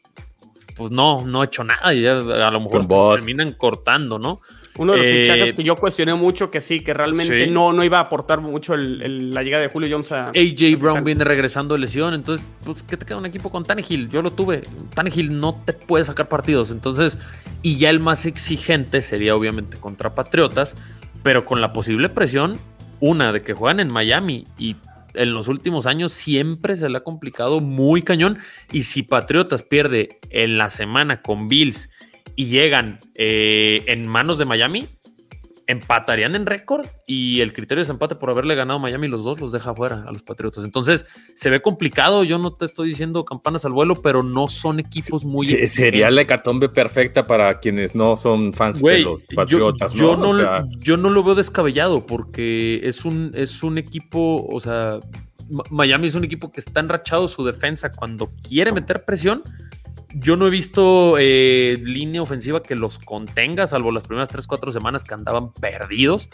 pues 0.76 0.92
no, 0.92 1.26
no 1.26 1.42
ha 1.42 1.46
hecho 1.46 1.64
nada 1.64 1.92
y 1.92 2.02
ya 2.02 2.18
a 2.18 2.50
lo 2.52 2.60
mejor 2.60 2.86
terminan 3.16 3.54
cortando, 3.54 4.20
¿no? 4.20 4.40
Uno 4.78 4.92
de 4.92 4.98
los 4.98 5.06
eh, 5.06 5.20
fichajes 5.20 5.54
que 5.54 5.62
yo 5.62 5.76
cuestioné 5.76 6.14
mucho, 6.14 6.50
que 6.50 6.60
sí, 6.60 6.80
que 6.80 6.92
realmente 6.92 7.46
sí. 7.46 7.50
No, 7.50 7.72
no 7.72 7.82
iba 7.84 7.98
a 7.98 8.02
aportar 8.02 8.40
mucho 8.40 8.74
el, 8.74 9.02
el, 9.02 9.34
la 9.34 9.42
llegada 9.42 9.62
de 9.62 9.68
Julio 9.68 9.88
Jones 9.90 10.12
a. 10.12 10.28
AJ 10.28 10.78
Brown 10.78 11.04
viene 11.04 11.24
regresando 11.24 11.74
de 11.74 11.80
lesión, 11.80 12.14
entonces, 12.14 12.46
pues, 12.64 12.82
¿qué 12.82 12.96
te 12.96 13.06
queda 13.06 13.18
un 13.18 13.26
equipo 13.26 13.50
con 13.50 13.64
Tannehill? 13.64 14.08
Yo 14.10 14.22
lo 14.22 14.30
tuve. 14.30 14.62
Tannehill 14.94 15.38
no 15.38 15.60
te 15.64 15.72
puede 15.72 16.04
sacar 16.04 16.28
partidos, 16.28 16.70
entonces, 16.70 17.18
y 17.62 17.76
ya 17.78 17.90
el 17.90 18.00
más 18.00 18.26
exigente 18.26 19.00
sería 19.00 19.34
obviamente 19.34 19.76
contra 19.78 20.14
Patriotas, 20.14 20.76
pero 21.22 21.44
con 21.44 21.60
la 21.60 21.72
posible 21.72 22.08
presión, 22.08 22.58
una, 23.00 23.32
de 23.32 23.42
que 23.42 23.54
juegan 23.54 23.80
en 23.80 23.92
Miami 23.92 24.44
y 24.58 24.76
en 25.16 25.32
los 25.32 25.48
últimos 25.48 25.86
años 25.86 26.12
siempre 26.12 26.76
se 26.76 26.88
le 26.88 26.98
ha 26.98 27.02
complicado 27.02 27.60
muy 27.60 28.02
cañón. 28.02 28.38
Y 28.72 28.84
si 28.84 29.02
Patriotas 29.02 29.62
pierde 29.62 30.20
en 30.30 30.58
la 30.58 30.70
semana 30.70 31.22
con 31.22 31.48
Bills 31.48 31.90
y 32.36 32.46
llegan 32.46 33.00
eh, 33.14 33.82
en 33.86 34.06
manos 34.06 34.38
de 34.38 34.44
Miami, 34.44 34.88
empatarían 35.66 36.34
en 36.36 36.46
récord 36.46 36.86
y 37.06 37.40
el 37.40 37.52
criterio 37.52 37.84
de 37.84 37.90
empate 37.90 38.14
por 38.14 38.30
haberle 38.30 38.54
ganado 38.54 38.78
a 38.78 38.82
Miami 38.82 39.08
los 39.08 39.24
dos 39.24 39.40
los 39.40 39.50
deja 39.50 39.74
fuera 39.74 40.04
a 40.06 40.12
los 40.12 40.22
Patriotas. 40.22 40.64
Entonces 40.64 41.06
se 41.34 41.50
ve 41.50 41.60
complicado. 41.60 42.22
Yo 42.24 42.38
no 42.38 42.54
te 42.54 42.66
estoy 42.66 42.88
diciendo 42.88 43.24
campanas 43.24 43.64
al 43.64 43.72
vuelo, 43.72 44.00
pero 44.00 44.22
no 44.22 44.48
son 44.48 44.78
equipos 44.78 45.24
muy. 45.24 45.48
Sí, 45.48 45.64
sería 45.64 46.10
la 46.10 46.22
hecatombe 46.22 46.68
perfecta 46.68 47.24
para 47.24 47.58
quienes 47.58 47.94
no 47.94 48.16
son 48.16 48.52
fans 48.52 48.80
Wey, 48.80 48.98
de 48.98 49.10
los 49.10 49.22
Patriotas. 49.34 49.94
Yo, 49.94 50.16
¿no? 50.16 50.16
Yo, 50.16 50.16
no, 50.16 50.28
o 50.28 50.36
sea... 50.36 50.64
yo 50.78 50.96
no 50.96 51.10
lo 51.10 51.24
veo 51.24 51.34
descabellado 51.34 52.06
porque 52.06 52.80
es 52.84 53.04
un, 53.04 53.32
es 53.34 53.62
un 53.62 53.78
equipo, 53.78 54.46
o 54.48 54.60
sea, 54.60 55.00
Miami 55.70 56.06
es 56.06 56.14
un 56.14 56.24
equipo 56.24 56.52
que 56.52 56.60
está 56.60 56.80
enrachado 56.80 57.26
su 57.26 57.44
defensa 57.44 57.90
cuando 57.90 58.30
quiere 58.42 58.72
meter 58.72 59.04
presión 59.04 59.42
yo 60.18 60.36
no 60.36 60.46
he 60.46 60.50
visto 60.50 61.16
eh, 61.18 61.78
línea 61.82 62.22
ofensiva 62.22 62.62
que 62.62 62.74
los 62.74 62.98
contenga, 62.98 63.66
salvo 63.66 63.92
las 63.92 64.06
primeras 64.06 64.32
3-4 64.32 64.72
semanas 64.72 65.04
que 65.04 65.14
andaban 65.14 65.52
perdidos. 65.52 66.28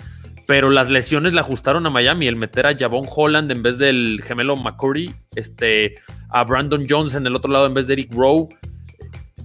Pero 0.47 0.71
las 0.71 0.89
lesiones 0.89 1.35
le 1.35 1.41
ajustaron 1.41 1.87
a 1.87 1.91
Miami. 1.91 2.27
El 2.27 2.37
meter 2.37 2.67
a 2.67 2.77
Javon 2.77 3.07
Holland 3.09 3.51
en 3.51 3.63
vez 3.63 3.79
del 3.79 4.21
gemelo 4.25 4.57
McCurry, 4.57 5.15
este, 5.35 5.95
a 6.29 6.45
Brandon 6.45 6.85
Jones 6.89 7.15
en 7.15 7.27
el 7.27 7.35
otro 7.35 7.51
lado 7.51 7.67
en 7.67 7.75
vez 7.75 7.87
de 7.87 7.95
Eric 7.95 8.13
Rowe. 8.13 8.49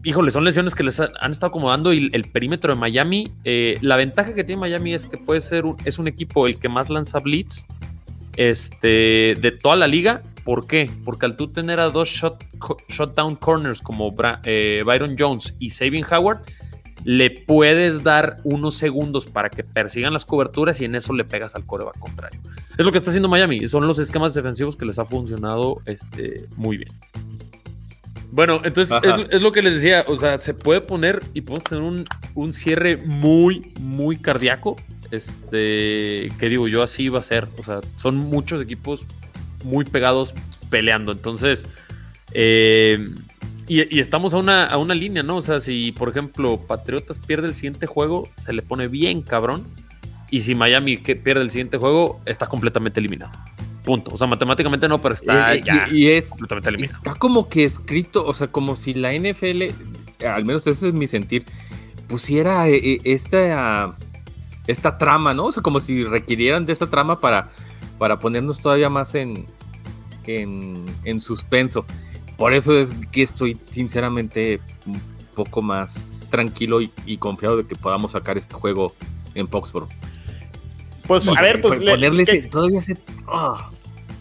Híjole, 0.03 0.31
son 0.31 0.43
lesiones 0.43 0.75
que 0.75 0.83
les 0.83 0.99
han 0.99 1.31
estado 1.31 1.49
acomodando 1.49 1.91
y 1.91 2.09
el 2.13 2.23
perímetro 2.25 2.73
de 2.73 2.79
Miami. 2.79 3.31
Eh, 3.43 3.77
la 3.81 3.95
ventaja 3.95 4.33
que 4.33 4.43
tiene 4.43 4.61
Miami 4.61 4.93
es 4.93 5.05
que 5.05 5.17
puede 5.17 5.41
ser 5.41 5.65
un, 5.65 5.77
es 5.85 5.99
un 5.99 6.07
equipo 6.07 6.47
el 6.47 6.59
que 6.59 6.69
más 6.69 6.89
lanza 6.89 7.19
blitz 7.19 7.65
este, 8.35 9.35
de 9.39 9.51
toda 9.51 9.75
la 9.75 9.87
liga 9.87 10.21
¿Por 10.47 10.65
qué? 10.65 10.89
Porque 11.03 11.25
al 11.25 11.35
tú 11.35 11.49
tener 11.49 11.81
a 11.81 11.89
dos 11.89 12.07
shot, 12.07 12.41
shot 12.87 13.13
down 13.13 13.35
corners 13.35 13.81
como 13.81 14.13
Bra 14.13 14.39
eh, 14.45 14.81
Byron 14.85 15.17
Jones 15.19 15.53
y 15.59 15.71
Sabin 15.71 16.05
Howard, 16.09 16.39
le 17.03 17.31
puedes 17.31 18.01
dar 18.01 18.37
unos 18.45 18.75
segundos 18.75 19.27
para 19.27 19.49
que 19.49 19.65
persigan 19.65 20.13
las 20.13 20.23
coberturas 20.23 20.79
y 20.79 20.85
en 20.85 20.95
eso 20.95 21.11
le 21.11 21.25
pegas 21.25 21.55
al 21.55 21.65
coreback 21.65 21.99
contrario. 21.99 22.39
Es 22.77 22.85
lo 22.85 22.93
que 22.93 22.97
está 22.97 23.09
haciendo 23.09 23.27
Miami. 23.27 23.67
Son 23.67 23.85
los 23.85 23.99
esquemas 23.99 24.33
defensivos 24.33 24.77
que 24.77 24.85
les 24.85 24.97
ha 24.99 25.03
funcionado 25.03 25.81
este, 25.85 26.45
muy 26.55 26.77
bien. 26.77 26.93
Bueno, 28.31 28.61
entonces 28.63 28.97
es, 29.03 29.27
es, 29.29 29.41
lo 29.41 29.51
que 29.51 29.61
les 29.61 29.73
decía. 29.73 30.05
O 30.07 30.15
sea, 30.15 30.39
se 30.39 30.53
puede 30.53 30.79
poner 30.79 31.21
y 31.33 31.41
podemos 31.41 31.65
tener 31.65 31.83
un, 31.83 32.05
un 32.35 32.53
cierre 32.53 32.95
muy, 32.95 33.73
muy 33.81 34.15
cardíaco. 34.15 34.77
Este, 35.11 36.31
que 36.39 36.49
digo 36.49 36.69
yo, 36.69 36.83
así 36.83 37.09
va 37.09 37.19
a 37.19 37.23
ser. 37.23 37.49
O 37.57 37.63
sea, 37.65 37.81
son 37.97 38.15
muchos 38.15 38.61
equipos 38.61 39.05
muy 39.63 39.85
pegados 39.85 40.33
peleando. 40.69 41.11
Entonces, 41.11 41.65
eh, 42.33 43.09
y, 43.67 43.95
y, 43.95 43.99
estamos 43.99 44.33
a 44.33 44.37
una, 44.37 44.65
a 44.65 44.77
una 44.77 44.93
línea, 44.93 45.23
¿no? 45.23 45.37
O 45.37 45.41
sea, 45.41 45.59
si 45.59 45.91
por 45.91 46.09
ejemplo 46.09 46.57
Patriotas 46.67 47.19
pierde 47.19 47.47
el 47.47 47.55
siguiente 47.55 47.85
juego, 47.85 48.29
se 48.37 48.53
le 48.53 48.61
pone 48.61 48.87
bien 48.87 49.21
cabrón. 49.21 49.65
Y 50.29 50.41
si 50.41 50.55
Miami 50.55 50.97
pierde 50.97 51.41
el 51.41 51.51
siguiente 51.51 51.77
juego, 51.77 52.21
está 52.25 52.47
completamente 52.47 52.99
eliminado. 52.99 53.31
Punto. 53.83 54.11
O 54.13 54.17
sea, 54.17 54.27
matemáticamente 54.27 54.87
no, 54.89 54.99
pero 54.99 55.13
está 55.13 55.55
y, 55.55 55.63
ya 55.63 55.87
y, 55.89 56.07
es, 56.07 56.31
completamente 56.31 56.69
eliminado. 56.69 56.97
Está 56.97 57.15
como 57.15 57.47
que 57.47 57.63
escrito, 57.63 58.25
o 58.25 58.33
sea, 58.33 58.47
como 58.47 58.75
si 58.75 58.93
la 58.93 59.13
NFL, 59.13 59.63
al 60.25 60.43
menos 60.43 60.67
ese 60.67 60.89
es 60.89 60.93
mi 60.93 61.07
sentir, 61.07 61.45
pusiera 62.07 62.67
eh, 62.67 62.99
esta, 63.05 63.95
esta 64.67 64.97
trama, 64.97 65.33
¿no? 65.33 65.45
O 65.45 65.51
sea, 65.53 65.63
como 65.63 65.79
si 65.79 66.03
requirieran 66.03 66.65
de 66.65 66.73
esta 66.73 66.87
trama 66.87 67.21
para 67.21 67.49
para 67.97 68.19
ponernos 68.19 68.59
todavía 68.59 68.89
más 68.89 69.15
en, 69.15 69.45
en, 70.25 70.85
en 71.03 71.21
suspenso. 71.21 71.85
por 72.37 72.53
eso 72.53 72.77
es 72.77 72.89
que 73.11 73.23
estoy 73.23 73.57
sinceramente 73.63 74.59
un 74.85 75.01
poco 75.35 75.61
más 75.61 76.15
tranquilo 76.29 76.81
y, 76.81 76.91
y 77.05 77.17
confiado 77.17 77.57
de 77.57 77.65
que 77.67 77.75
podamos 77.75 78.11
sacar 78.13 78.37
este 78.37 78.53
juego 78.53 78.91
en 79.35 79.47
Foxborough. 79.47 79.89
Pues 81.07 81.27
a 81.27 81.41
ver, 81.41 81.61
pues 81.61 81.79
le- 81.79 81.91
ponerle 81.91 82.25
¿qué, 82.25 82.31
ese- 82.31 82.47
todavía 82.49 82.79
ese. 82.79 82.97
ah. 83.27 83.69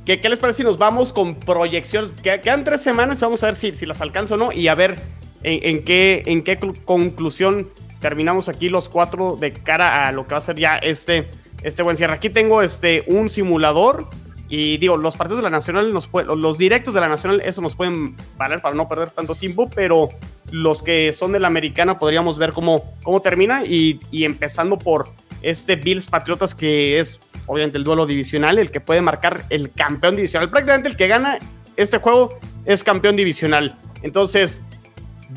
qué- 0.04 0.20
qué 0.20 0.28
les 0.28 0.38
parece 0.38 0.58
si 0.58 0.62
nos 0.62 0.78
vamos 0.78 1.12
con 1.12 1.34
proyecciones? 1.34 2.12
Que- 2.12 2.40
Quedan 2.40 2.64
tres 2.64 2.82
semanas, 2.82 3.18
vamos 3.20 3.42
a 3.42 3.46
ver 3.46 3.56
si, 3.56 3.72
si 3.72 3.86
las 3.86 4.00
alcanzo 4.00 4.34
o 4.34 4.36
no 4.36 4.52
y 4.52 4.68
a 4.68 4.74
ver 4.74 4.98
en, 5.42 5.76
en 5.78 5.84
qué, 5.84 6.22
en 6.26 6.44
qué 6.44 6.60
clu- 6.60 6.76
conclusión 6.84 7.68
terminamos 8.00 8.48
aquí 8.48 8.68
los 8.68 8.88
cuatro 8.88 9.36
de 9.36 9.52
cara 9.52 10.06
a 10.06 10.12
lo 10.12 10.26
que 10.26 10.32
va 10.32 10.38
a 10.38 10.42
ser 10.42 10.56
ya 10.58 10.76
este, 10.76 11.28
este 11.66 11.82
buen 11.82 11.96
cierre. 11.96 12.14
Aquí 12.14 12.30
tengo 12.30 12.62
este, 12.62 13.02
un 13.06 13.28
simulador 13.28 14.06
y 14.48 14.76
digo, 14.78 14.96
los 14.96 15.16
partidos 15.16 15.38
de 15.38 15.42
la 15.42 15.50
Nacional, 15.50 15.92
nos 15.92 16.10
pue- 16.10 16.24
los 16.24 16.56
directos 16.56 16.94
de 16.94 17.00
la 17.00 17.08
Nacional, 17.08 17.42
eso 17.44 17.60
nos 17.60 17.74
pueden 17.74 18.16
valer 18.36 18.62
para 18.62 18.76
no 18.76 18.88
perder 18.88 19.10
tanto 19.10 19.34
tiempo, 19.34 19.68
pero 19.68 20.10
los 20.52 20.82
que 20.82 21.12
son 21.12 21.32
de 21.32 21.40
la 21.40 21.48
Americana 21.48 21.98
podríamos 21.98 22.38
ver 22.38 22.52
cómo, 22.52 22.84
cómo 23.02 23.20
termina 23.20 23.64
y, 23.64 23.98
y 24.12 24.24
empezando 24.24 24.78
por 24.78 25.08
este 25.42 25.74
Bills 25.74 26.06
Patriotas 26.06 26.54
que 26.54 27.00
es 27.00 27.20
obviamente 27.46 27.78
el 27.78 27.84
duelo 27.84 28.06
divisional, 28.06 28.58
el 28.58 28.70
que 28.70 28.80
puede 28.80 29.02
marcar 29.02 29.44
el 29.50 29.72
campeón 29.72 30.14
divisional. 30.14 30.48
Prácticamente 30.48 30.88
el 30.88 30.96
que 30.96 31.08
gana 31.08 31.38
este 31.76 31.98
juego 31.98 32.38
es 32.64 32.84
campeón 32.84 33.16
divisional. 33.16 33.74
Entonces, 34.02 34.62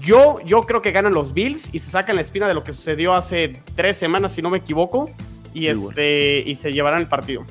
yo, 0.01 0.37
yo 0.45 0.67
creo 0.67 0.83
que 0.83 0.91
ganan 0.91 1.13
los 1.13 1.33
Bills 1.33 1.69
y 1.73 1.79
se 1.79 1.89
sacan 1.89 2.15
la 2.15 2.21
espina 2.21 2.47
de 2.47 2.53
lo 2.53 2.63
que 2.63 2.73
sucedió 2.73 3.15
hace 3.15 3.61
tres 3.75 3.97
semanas, 3.97 4.33
si 4.33 4.43
no 4.43 4.51
me 4.51 4.59
equivoco, 4.59 5.09
y, 5.53 5.67
este, 5.67 6.43
y 6.45 6.55
se 6.55 6.71
llevarán 6.71 7.01
el 7.01 7.07
partido. 7.07 7.43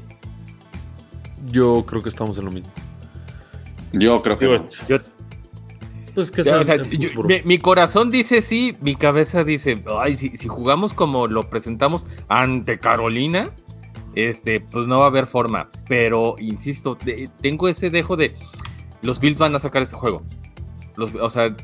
Yo 1.50 1.84
creo 1.86 2.02
que 2.02 2.08
estamos 2.08 2.38
en 2.38 2.44
lo 2.46 2.50
mismo. 2.50 2.70
Yo 3.92 4.20
creo 4.22 4.36
que 4.36 4.46
no. 4.46 4.66
yo- 4.88 4.98
Pues 6.14 6.30
que 6.32 6.42
Ya, 6.42 6.50
sea 6.52 6.60
o 6.60 6.64
sea, 6.64 6.74
en 6.74 6.90
yo- 6.90 7.08
Foxborough. 7.08 7.28
mi, 7.28 7.42
mi 7.44 7.58
corazón 7.58 8.10
dice 8.10 8.42
sí, 8.42 8.76
mi 8.80 8.96
cabeza 8.96 9.44
dice, 9.44 9.82
ay, 10.00 10.16
si, 10.16 10.30
si 10.36 10.48
jugamos 10.48 10.92
como 10.92 11.28
lo 11.28 11.48
presentamos 11.48 12.06
ante 12.28 12.78
Carolina, 12.80 13.50
este, 14.16 14.60
pues 14.60 14.86
no 14.88 14.98
va 14.98 15.04
a 15.04 15.08
haber 15.08 15.26
forma. 15.26 15.70
Pero, 15.88 16.34
insisto, 16.40 16.96
de- 17.04 17.30
tengo 17.40 17.68
ese 17.68 17.88
dejo 17.90 18.16
de 18.16 18.34
los 19.02 19.20
Bills 19.20 19.38
van 19.38 19.54
a 19.54 19.60
sacar 19.60 19.82
este 19.82 19.94
juego. 19.94 20.22
Los, 20.96 21.14
o 21.14 21.30
sea, 21.30 21.54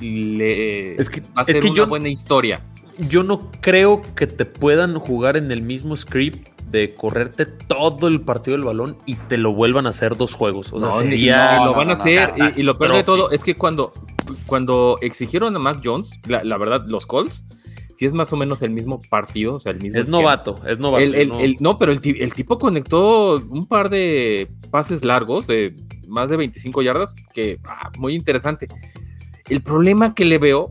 le- 0.00 0.94
Es 1.00 1.10
que- 1.10 1.20
va 1.22 1.26
a 1.36 1.40
es 1.42 1.46
ser 1.48 1.60
que 1.60 1.66
una 1.68 1.76
yo- 1.76 1.86
buena 1.88 2.08
historia. 2.08 2.62
Yo 2.98 3.22
no 3.22 3.50
creo 3.60 4.02
que 4.14 4.26
te 4.26 4.44
puedan 4.44 4.98
jugar 4.98 5.36
en 5.36 5.50
el 5.50 5.62
mismo 5.62 5.96
script 5.96 6.48
de 6.70 6.94
correrte 6.94 7.46
todo 7.46 8.08
el 8.08 8.20
partido 8.22 8.56
del 8.56 8.66
balón 8.66 8.96
y 9.06 9.14
te 9.14 9.38
lo 9.38 9.52
vuelvan 9.52 9.86
a 9.86 9.90
hacer 9.90 10.16
dos 10.16 10.34
juegos. 10.34 10.72
O 10.72 10.80
sea, 10.80 10.88
No, 10.88 10.94
sería. 10.96 11.56
no, 11.58 11.64
lo 11.66 11.70
no, 11.72 11.76
van 11.76 11.90
a 11.90 11.94
no, 11.94 12.00
hacer. 12.00 12.34
y- 12.56 12.60
y, 12.60 12.62
lo 12.64 12.76
peor 12.78 12.94
de 12.94 13.04
todo 13.04 13.30
es 13.30 13.44
que 13.44 13.54
cuando, 13.56 13.92
cuando 14.46 14.96
exigieron 15.00 15.54
a 15.54 15.58
Mac 15.58 15.80
Jones, 15.84 16.10
la, 16.26 16.42
la 16.42 16.56
verdad, 16.58 16.84
los 16.86 17.06
Colts, 17.06 17.44
si 17.94 18.04
es 18.04 18.12
más 18.12 18.32
o 18.32 18.36
menos 18.36 18.62
el 18.62 18.70
mismo 18.70 19.00
partido, 19.08 19.54
o 19.54 19.60
sea, 19.60 19.72
el 19.72 19.80
mismo. 19.80 19.98
Es 19.98 20.04
esquema. 20.06 20.20
novato, 20.22 20.54
es 20.66 20.78
novato. 20.78 21.02
El- 21.04 21.14
el- 21.14 21.28
no- 21.28 21.40
el- 21.40 21.56
no, 21.60 21.78
pero 21.78 21.92
el, 21.92 22.00
ti- 22.00 22.16
el 22.18 22.34
tipo 22.34 22.58
conectó 22.58 23.36
un 23.48 23.66
par 23.66 23.88
de 23.88 24.48
pases 24.70 25.04
largos 25.04 25.46
de 25.46 25.74
más 26.08 26.28
de 26.28 26.36
25 26.36 26.82
yardas, 26.82 27.14
que 27.32 27.58
ah, 27.64 27.90
muy 27.98 28.14
interesante. 28.14 28.66
El 29.48 29.62
problema 29.62 30.12
que 30.14 30.24
le 30.24 30.38
veo 30.38 30.70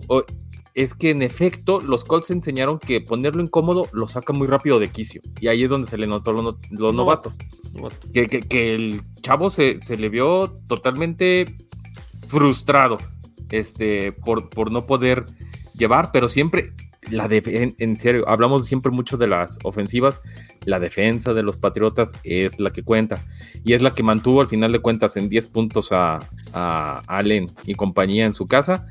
es 0.76 0.94
que 0.94 1.10
en 1.10 1.22
efecto 1.24 1.80
los 1.80 2.04
Colts 2.04 2.30
enseñaron 2.32 2.78
que 2.80 3.02
ponerlo 3.02 3.42
incómodo 3.42 3.88
lo 3.94 4.08
saca 4.08 4.34
muy 4.34 4.46
rápido 4.48 4.78
de 4.78 4.90
quicio. 4.90 5.22
Y 5.40 5.48
ahí 5.48 5.64
es 5.64 5.70
donde 5.70 5.88
se 5.88 5.98
le 5.98 6.06
notó 6.06 6.32
lo, 6.34 6.42
no- 6.44 6.58
lo 6.72 6.92
novato. 6.92 7.34
novato. 7.74 8.08
Que, 8.14 8.28
que- 8.28 8.42
que 8.42 8.76
el 8.76 9.02
chavo 9.22 9.50
se, 9.50 9.80
se 9.82 9.98
le 9.98 10.10
vio 10.10 10.60
totalmente 10.68 11.56
frustrado 12.28 12.98
este, 13.52 14.12
por, 14.12 14.50
por 14.50 14.72
no 14.72 14.86
poder 14.86 15.26
llevar, 15.78 16.12
pero 16.12 16.28
siempre, 16.28 16.74
la 17.10 17.28
en, 17.32 17.76
en 17.78 17.98
serio, 18.00 18.28
hablamos 18.28 18.66
siempre 18.68 18.92
mucho 18.92 19.18
de 19.18 19.28
las 19.28 19.58
ofensivas, 19.64 20.22
la 20.66 20.80
defensa 20.80 21.34
de 21.34 21.44
los 21.44 21.58
Patriotas 21.58 22.14
es 22.24 22.60
la 22.60 22.72
que 22.72 22.82
cuenta 22.84 23.24
y 23.64 23.74
es 23.74 23.82
la 23.82 23.92
que 23.92 24.02
mantuvo 24.04 24.42
al 24.42 24.48
final 24.48 24.72
de 24.72 24.80
cuentas 24.80 25.16
en 25.18 25.30
10 25.30 25.48
puntos 25.50 25.92
a, 25.92 26.20
a 26.54 27.02
Allen 27.08 27.48
y 27.66 27.76
compañía 27.76 28.26
en 28.26 28.34
su 28.34 28.48
casa. 28.48 28.88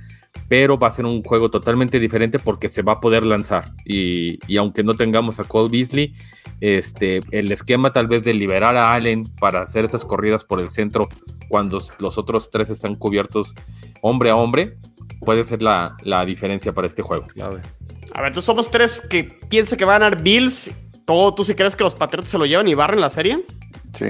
Pero 0.49 0.79
va 0.79 0.89
a 0.89 0.91
ser 0.91 1.07
un 1.07 1.23
juego 1.23 1.51
totalmente 1.51 1.99
diferente 1.99 2.39
porque 2.39 2.69
se 2.69 2.83
va 2.83 2.95
a 2.95 3.01
poder 3.01 3.25
lanzar. 3.25 3.65
Y, 3.85 4.39
y 4.47 4.57
aunque 4.57 4.83
no 4.83 4.95
tengamos 4.95 5.41
a 5.41 5.45
Cole 5.45 5.71
Beasley, 5.71 6.15
este, 6.61 7.21
el 7.31 7.51
esquema 7.51 7.93
tal 7.93 8.07
vez 8.07 8.25
de 8.25 8.35
liberar 8.35 8.77
a 8.77 8.93
Allen 8.93 9.25
para 9.41 9.63
hacer 9.63 9.85
esas 9.85 10.05
corridas 10.05 10.45
por 10.45 10.61
el 10.61 10.71
centro 10.71 11.09
cuando 11.49 11.79
los 11.99 12.19
otros 12.19 12.51
tres 12.51 12.71
están 12.71 12.95
cubiertos 12.95 13.55
hombre 14.01 14.31
a 14.31 14.37
hombre, 14.37 14.77
puede 15.21 15.45
ser 15.45 15.63
la, 15.63 15.97
la 16.03 16.25
diferencia 16.25 16.73
para 16.73 16.87
este 16.87 17.03
juego. 17.03 17.27
A 17.41 17.49
ver, 17.49 17.63
entonces 18.29 18.45
somos 18.45 18.71
tres 18.71 19.01
que 19.01 19.25
piensan 19.49 19.79
que 19.79 19.85
van 19.85 20.03
a 20.03 20.07
ganar 20.07 20.23
Bills. 20.23 20.71
¿Todo, 21.05 21.35
¿Tú 21.35 21.45
sí 21.45 21.55
crees 21.55 21.77
que 21.77 21.85
los 21.85 21.95
Patriotas 21.95 22.31
se 22.31 22.39
lo 22.39 22.47
llevan 22.47 22.69
y 22.69 22.75
barren 22.75 23.01
la 23.01 23.11
serie? 23.11 23.45
Sí. 23.93 24.07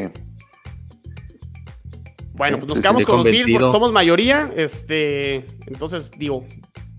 Bueno, 2.34 2.56
Sí, 2.56 2.62
pues 2.64 2.68
nos 2.76 2.78
quedamos 2.80 3.04
con 3.04 3.16
los 3.16 3.24
Bills 3.24 3.50
porque 3.50 3.68
somos 3.68 3.92
mayoría. 3.92 4.50
Este, 4.56 5.44
entonces, 5.66 6.10
digo, 6.16 6.44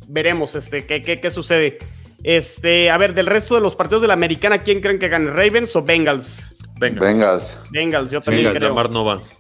veremos 0.08 0.56
este, 0.56 0.86
qué, 0.86 1.02
qué, 1.02 1.20
qué 1.20 1.32
sucede. 1.32 1.78
Este, 2.24 2.90
a 2.90 2.98
ver, 2.98 3.14
del 3.14 3.28
resto 3.28 3.56
de 3.56 3.62
los 3.62 3.76
partidos 3.76 4.02
de 4.02 4.08
la 4.08 4.14
americana, 4.14 4.58
¿quién 4.60 4.82
creen 4.82 4.98
que 4.98 5.10
gane? 5.10 5.30
¿Ravens 5.30 5.76
o 5.76 5.84
Bengals? 5.84 6.56
Venga. 6.80 7.00
Vengas. 7.02 7.64
Bengals, 7.72 8.12
yo 8.12 8.20
también 8.22 8.46
Bengals, 8.46 8.58
creo. 8.60 8.70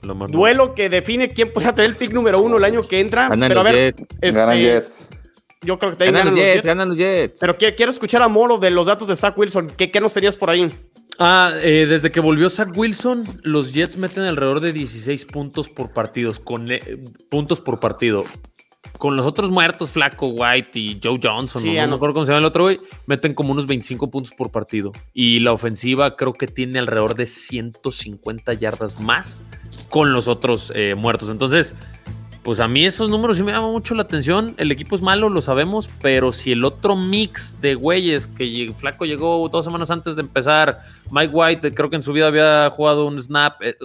Lamar 0.03 0.29
Duelo 0.29 0.73
que 0.73 0.89
define 0.89 1.29
quién 1.29 1.51
puede 1.51 1.71
tener 1.73 1.91
el 1.91 1.97
pick 1.97 2.11
número 2.13 2.41
uno 2.41 2.57
el 2.57 2.63
año 2.63 2.81
que 2.83 2.99
entra. 2.99 3.27
Ganan 3.29 3.49
Pero 3.49 3.61
a 3.61 3.63
los 3.63 3.73
ver, 3.73 3.93
Jets. 3.95 4.01
este, 4.21 4.31
Ganan 4.39 4.57
Jets. 4.59 5.09
yo 5.63 5.79
creo 5.79 5.91
que 5.91 5.97
también 5.97 6.13
Ganan 6.13 6.25
ganan 6.25 6.25
los 6.25 6.37
los 6.37 6.45
Jets, 6.45 6.55
Jets. 6.55 6.65
ganan 6.65 6.89
los 6.89 6.97
Jets. 6.97 7.39
Pero 7.39 7.55
quiero, 7.55 7.75
quiero 7.75 7.91
escuchar 7.91 8.21
a 8.21 8.27
Moro 8.27 8.57
de 8.57 8.69
los 8.69 8.85
datos 8.85 9.07
de 9.07 9.15
Zach 9.15 9.37
Wilson. 9.37 9.67
¿Qué, 9.75 9.91
qué 9.91 9.99
nos 9.99 10.13
tenías 10.13 10.37
por 10.37 10.49
ahí? 10.49 10.69
Ah, 11.19 11.51
eh, 11.61 11.85
desde 11.87 12.11
que 12.11 12.19
volvió 12.19 12.49
Zach 12.49 12.75
Wilson, 12.75 13.23
los 13.43 13.73
Jets 13.73 13.97
meten 13.97 14.23
alrededor 14.23 14.59
de 14.59 14.73
16 14.73 15.25
puntos 15.25 15.69
por 15.69 15.93
partidos, 15.93 16.39
con 16.39 16.71
eh, 16.71 17.03
puntos 17.29 17.61
por 17.61 17.79
partido. 17.79 18.23
Con 18.97 19.17
los 19.17 19.25
otros 19.25 19.49
muertos, 19.49 19.91
Flaco, 19.91 20.27
White 20.27 20.79
y 20.79 20.99
Joe 21.03 21.19
Johnson, 21.21 21.61
Sí, 21.61 21.75
no, 21.75 21.87
no 21.87 21.95
acuerdo 21.95 22.13
cómo 22.13 22.25
se 22.25 22.31
llama 22.31 22.39
el 22.39 22.45
otro 22.45 22.63
güey, 22.63 22.79
meten 23.07 23.33
como 23.33 23.51
unos 23.51 23.67
25 23.67 24.09
puntos 24.09 24.31
por 24.31 24.51
partido. 24.51 24.93
Y 25.13 25.39
la 25.39 25.51
ofensiva 25.51 26.15
creo 26.15 26.33
que 26.33 26.47
tiene 26.47 26.79
alrededor 26.79 27.15
de 27.15 27.25
150 27.25 28.53
yardas 28.53 29.01
más 29.01 29.43
con 29.89 30.13
los 30.13 30.27
otros 30.29 30.71
eh, 30.75 30.95
muertos. 30.95 31.29
Entonces, 31.29 31.75
pues 32.45 32.59
a 32.59 32.67
mí 32.67 32.85
esos 32.85 33.09
números 33.09 33.37
sí 33.37 33.43
me 33.43 33.51
llaman 33.51 33.71
mucho 33.71 33.95
la 33.95 34.03
atención. 34.03 34.53
El 34.57 34.71
equipo 34.71 34.95
es 34.95 35.01
malo, 35.01 35.29
lo 35.29 35.41
sabemos, 35.41 35.89
pero 35.99 36.31
si 36.31 36.51
el 36.51 36.63
otro 36.63 36.95
mix 36.95 37.59
de 37.59 37.73
güeyes 37.73 38.27
que 38.27 38.71
Flaco 38.77 39.03
llegó 39.05 39.49
dos 39.49 39.65
semanas 39.65 39.89
antes 39.89 40.15
de 40.15 40.21
empezar, 40.21 40.79
Mike 41.09 41.33
White, 41.33 41.73
creo 41.73 41.89
que 41.89 41.95
en 41.95 42.03
su 42.03 42.13
vida 42.13 42.27
había 42.27 42.69
jugado 42.69 43.07
un 43.07 43.19
snap 43.19 43.59
eh, 43.63 43.75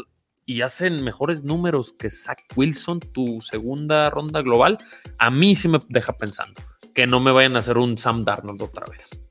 y 0.45 0.61
hacen 0.61 1.03
mejores 1.03 1.43
números 1.43 1.95
que 1.99 2.11
Zach 2.11 2.39
Wilson, 2.55 3.01
tu 3.01 3.41
segunda 3.41 4.11
ronda 4.11 4.43
global, 4.43 4.77
a 5.17 5.31
mí 5.31 5.55
sí 5.55 5.67
me 5.67 5.79
deja 5.89 6.13
pensando 6.13 6.61
que 6.95 7.07
no 7.07 7.19
me 7.19 7.33
vayan 7.33 7.57
a 7.57 7.61
hacer 7.61 7.79
un 7.79 7.97
Sam 7.97 8.25
Darnold 8.25 8.61
otra 8.61 8.85
vez. 8.91 9.25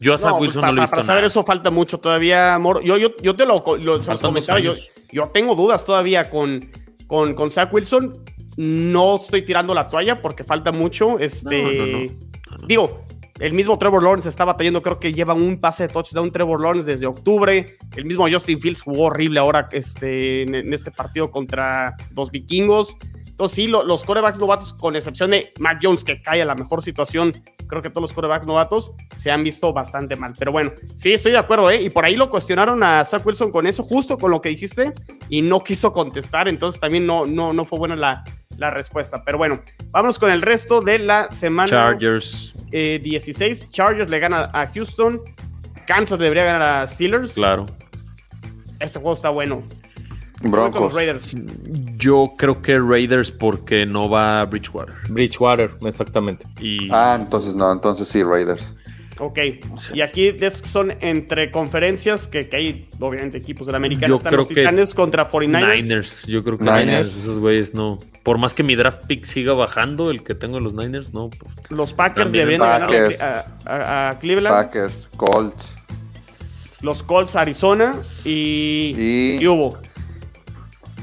Yo 0.00 0.12
a 0.12 0.18
Zach 0.18 0.32
No, 0.32 0.38
pues, 0.38 0.48
Wilson 0.48 0.66
no 0.66 0.72
le 0.72 0.80
he 0.80 0.82
visto 0.82 0.96
Para 0.96 1.06
saber 1.06 1.20
nada. 1.22 1.26
eso 1.28 1.44
falta 1.44 1.70
mucho 1.70 1.96
todavía, 1.98 2.58
Moro. 2.58 2.82
Yo, 2.82 2.98
yo, 2.98 3.16
yo 3.22 3.34
te 3.34 3.46
lo, 3.46 3.54
lo- 3.78 4.00
comentaba. 4.20 4.60
Yo, 4.60 4.74
yo 5.12 5.28
tengo 5.28 5.54
dudas 5.54 5.86
todavía 5.86 6.28
con, 6.28 6.70
con, 7.06 7.32
con 7.34 7.50
Zach 7.50 7.72
Wilson. 7.72 8.22
No 8.60 9.16
estoy 9.16 9.40
tirando 9.40 9.72
la 9.72 9.86
toalla 9.86 10.20
porque 10.20 10.44
falta 10.44 10.70
mucho. 10.70 11.18
Este, 11.18 11.62
No, 11.62 12.58
no. 12.58 12.66
Digo, 12.66 13.04
el 13.38 13.54
mismo 13.54 13.78
Trevor 13.78 14.02
Lawrence 14.02 14.28
está 14.28 14.44
batallando. 14.44 14.82
Creo 14.82 15.00
que 15.00 15.14
lleva 15.14 15.32
un 15.32 15.58
pase 15.58 15.86
de 15.86 15.88
touchdown 15.88 16.30
Trevor 16.30 16.60
Lawrence 16.60 16.90
desde 16.90 17.06
octubre. 17.06 17.78
El 17.96 18.04
mismo 18.04 18.28
Justin 18.30 18.60
Fields 18.60 18.82
jugó 18.82 19.04
horrible 19.04 19.40
ahora 19.40 19.66
este, 19.72 20.42
en, 20.42 20.54
en 20.54 20.74
este 20.74 20.90
partido 20.90 21.30
contra 21.30 21.96
los 22.14 22.30
vikingos. 22.30 22.98
Entonces, 23.40 23.56
sí, 23.56 23.68
lo- 23.68 23.82
los 23.82 24.04
corebacks 24.04 24.38
novatos, 24.38 24.74
con 24.74 24.96
excepción 24.96 25.30
de 25.30 25.50
Mac 25.58 25.78
Jones, 25.82 26.04
que 26.04 26.20
cae 26.20 26.42
a 26.42 26.44
la 26.44 26.54
mejor 26.54 26.82
situación, 26.82 27.32
creo 27.66 27.80
que 27.80 27.88
todos 27.88 28.02
los 28.02 28.12
corebacks 28.12 28.46
novatos 28.46 28.92
se 29.16 29.30
han 29.30 29.42
visto 29.42 29.72
bastante 29.72 30.14
mal. 30.14 30.34
Pero 30.38 30.52
bueno, 30.52 30.72
sí, 30.94 31.14
estoy 31.14 31.32
de 31.32 31.38
acuerdo, 31.38 31.70
¿eh? 31.70 31.80
Y 31.80 31.88
por 31.88 32.04
ahí 32.04 32.16
lo 32.16 32.28
cuestionaron 32.28 32.82
a 32.82 33.02
Zach 33.06 33.24
Wilson 33.24 33.50
con 33.50 33.66
eso, 33.66 33.82
justo 33.82 34.18
con 34.18 34.30
lo 34.30 34.42
que 34.42 34.50
dijiste, 34.50 34.92
y 35.30 35.40
no 35.40 35.64
quiso 35.64 35.90
contestar. 35.94 36.48
Entonces, 36.48 36.78
también 36.82 37.06
no, 37.06 37.24
no, 37.24 37.54
no 37.54 37.64
fue 37.64 37.78
buena 37.78 37.96
la, 37.96 38.24
la 38.58 38.68
respuesta. 38.70 39.24
Pero 39.24 39.38
bueno, 39.38 39.62
vámonos 39.90 40.18
con 40.18 40.30
el 40.30 40.42
resto 40.42 40.82
de 40.82 40.98
la 40.98 41.32
semana 41.32 41.66
Chargers, 41.70 42.52
eh, 42.72 43.00
16. 43.02 43.70
Chargers 43.70 44.10
le 44.10 44.18
gana 44.18 44.50
a 44.52 44.66
Houston. 44.66 45.18
Kansas 45.86 46.18
debería 46.18 46.44
ganar 46.44 46.62
a 46.82 46.86
Steelers. 46.86 47.32
claro. 47.32 47.64
Este 48.80 48.98
juego 48.98 49.14
está 49.14 49.30
bueno. 49.30 49.62
Voy 50.42 50.50
con 50.50 50.50
los 50.52 50.70
Broncos. 50.72 50.94
Raiders. 50.94 51.34
Yo 52.00 52.32
creo 52.36 52.60
que 52.62 52.78
Raiders 52.80 53.30
porque 53.30 53.86
no 53.86 54.08
va 54.08 54.44
Bridgewater. 54.46 54.94
Bridgewater, 55.08 55.70
exactamente. 55.84 56.44
Y 56.60 56.88
Ah, 56.90 57.16
entonces 57.20 57.54
no, 57.54 57.70
entonces 57.72 58.08
sí, 58.08 58.22
Raiders. 58.22 58.74
Ok. 59.18 59.38
Sí. 59.76 59.92
Y 59.94 60.00
aquí 60.00 60.34
son 60.64 60.94
entre 61.02 61.50
conferencias, 61.50 62.26
que, 62.26 62.48
que 62.48 62.56
hay 62.56 62.88
obviamente 62.98 63.36
equipos 63.36 63.66
de 63.66 63.72
la 63.72 63.76
americana. 63.76 64.08
Yo 64.08 64.16
Están 64.16 64.30
creo 64.30 64.38
los 64.38 64.48
que 64.48 64.54
Titanes 64.54 64.94
contra 64.94 65.28
49ers. 65.30 65.82
Niners. 65.82 66.26
Yo 66.26 66.42
creo 66.42 66.56
que 66.56 66.64
Niners. 66.64 66.86
Niners, 66.86 67.16
esos 67.16 67.38
güeyes 67.38 67.74
no. 67.74 67.98
por 68.22 68.38
más 68.38 68.54
que 68.54 68.62
mi 68.62 68.76
draft 68.76 69.04
pick 69.06 69.24
siga 69.26 69.52
bajando, 69.52 70.10
el 70.10 70.22
que 70.22 70.34
tengo 70.34 70.56
en 70.56 70.64
los 70.64 70.72
Niners, 70.72 71.12
no. 71.12 71.28
pues, 71.28 71.52
Los 71.68 71.92
Packers 71.92 72.24
También 72.32 72.48
deberían 72.48 72.60
de 72.62 72.66
ganarle 72.66 72.98
Packers. 73.16 73.20
a, 73.22 73.46
a- 73.66 74.08
a 74.10 74.18
Cleveland. 74.18 74.56
Packers, 74.56 75.10
Colts. 75.18 75.74
Los 76.80 77.02
Colts, 77.02 77.36
Arizona 77.36 77.96
y, 78.24 78.94
Y- 78.96 79.38
y 79.42 79.46
hubo. 79.48 79.76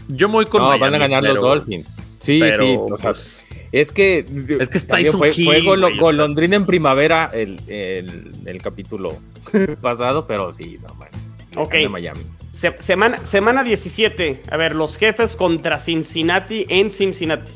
Yo 0.10 0.28
me 0.30 0.36
voy 0.36 0.46
con 0.46 0.62
no, 0.62 0.68
Miami, 0.70 0.82
van 0.82 0.96
a 0.96 0.98
ganar 1.08 1.24
los 1.24 1.44
Dolphins. 1.44 1.92
Sí, 2.22 2.40
pero, 2.40 2.64
sí. 2.64 2.76
o 2.78 2.98
sea, 2.98 3.12
pues, 3.14 3.46
es 3.72 3.92
que. 3.92 4.20
Es 4.60 4.70
que 4.70 4.78
es 4.78 4.88
también 4.88 5.06
Tyson 5.12 5.20
fue, 5.20 5.32
Hill, 5.36 5.46
fue 5.46 5.62
golo- 5.62 5.82
güey, 5.88 5.92
o 5.92 5.96
sea. 5.96 6.02
golondrina 6.02 6.56
en 6.56 6.66
primavera 6.66 7.30
el, 7.34 7.60
el, 7.68 8.32
el 8.46 8.62
capítulo 8.62 9.16
pasado, 9.82 10.26
pero 10.28 10.52
sí, 10.52 10.78
no 10.82 10.96
le 11.00 11.58
Ok. 11.62 11.76
Miami. 11.90 12.22
Se- 12.52 12.76
semana, 12.80 13.24
semana 13.26 13.64
17. 13.64 14.42
A 14.50 14.58
ver, 14.58 14.76
los 14.76 14.98
jefes 14.98 15.36
contra 15.36 15.80
Cincinnati 15.80 16.66
en 16.70 16.90
Cincinnati. 16.90 17.52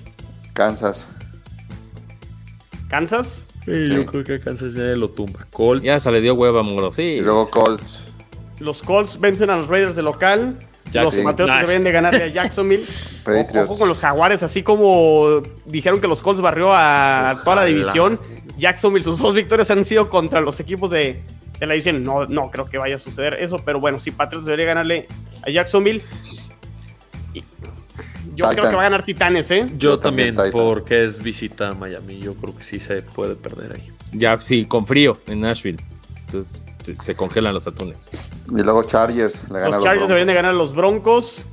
Kansas. 0.53 1.07
Kansas. 2.89 3.45
sí, 3.65 3.85
Sí. 3.87 3.95
Yo 3.95 4.05
creo 4.05 4.23
que 4.23 4.39
Kansas 4.39 4.73
City 4.73 4.95
lo 4.95 5.09
tumba. 5.09 5.47
Colts. 5.51 5.83
Ya 5.83 5.99
se 5.99 6.11
le 6.11 6.21
dio 6.21 6.33
hueva, 6.35 6.61
moro. 6.63 6.91
Sí. 6.93 7.03
Y 7.03 7.21
luego 7.21 7.49
Colts. 7.49 7.99
Los 8.59 8.81
Colts 8.83 9.19
vencen 9.19 9.49
a 9.49 9.57
los 9.57 9.67
Raiders 9.67 9.95
de 9.95 10.01
local. 10.03 10.57
Los. 10.93 11.15
Patriotas 11.17 11.47
Nice. 11.47 11.59
deberían 11.61 11.83
de 11.83 11.91
ganarle 11.91 12.23
a 12.23 12.27
Jacksonville. 12.33 12.83
Patriots. 13.23 13.69
Ojo 13.69 13.77
con 13.79 13.87
los 13.89 13.99
Jaguares, 13.99 14.43
así 14.43 14.63
como 14.63 15.41
dijeron 15.65 16.01
que 16.01 16.07
los 16.07 16.21
Colts 16.21 16.41
barrió 16.41 16.71
a 16.73 17.39
toda 17.43 17.57
la 17.57 17.65
división. 17.65 18.19
Jacksonville, 18.57 19.03
sus 19.03 19.19
dos 19.19 19.33
victorias 19.33 19.69
han 19.71 19.83
sido 19.85 20.09
contra 20.09 20.41
los 20.41 20.59
equipos 20.59 20.91
de, 20.91 21.21
de 21.59 21.65
la 21.65 21.73
división. 21.73 22.03
No, 22.03 22.25
no 22.27 22.49
creo 22.51 22.65
que 22.65 22.77
vaya 22.77 22.95
a 22.95 22.99
suceder 22.99 23.35
eso, 23.35 23.59
pero 23.63 23.79
bueno, 23.79 23.99
sí, 23.99 24.11
Patriots 24.11 24.45
debería 24.45 24.65
ganarle 24.67 25.07
a 25.45 25.49
Jacksonville. 25.49 26.01
Y- 27.33 27.43
Yo 28.35 28.49
creo 28.49 28.69
que 28.69 28.75
va 28.75 28.81
a 28.81 28.89
ganar 28.89 29.03
Titanes, 29.03 29.49
¿eh? 29.51 29.65
Yo 29.71 29.77
Yo 29.91 29.99
también, 29.99 30.35
también, 30.35 30.51
Titans. 30.53 30.73
porque 30.73 31.03
es 31.03 31.21
visita 31.23 31.69
a 31.69 31.73
Miami. 31.73 32.19
Yo 32.19 32.33
creo 32.35 32.55
que 32.55 32.63
sí 32.63 32.79
se 32.79 33.01
puede 33.01 33.35
perder 33.35 33.73
ahí. 33.75 33.87
Ya, 34.13 34.37
sí, 34.39 34.65
con 34.65 34.85
frío 34.85 35.17
en 35.27 35.41
Nashville. 35.41 35.79
Entonces 36.27 36.61
se, 36.83 37.15
congelan 37.15 37.53
los 37.53 37.67
atunes. 37.67 38.09
Y 38.49 38.61
luego 38.63 38.83
Chargers. 38.83 39.43
Le 39.49 39.55
gana 39.59 39.65
Los 39.67 39.75
los 39.77 39.83
Chargers 39.85 40.07
deberían 40.07 40.27
de 40.27 40.33
ganar 40.33 40.51
a 40.51 40.55
los 40.55 40.73
Broncos. 40.73 41.43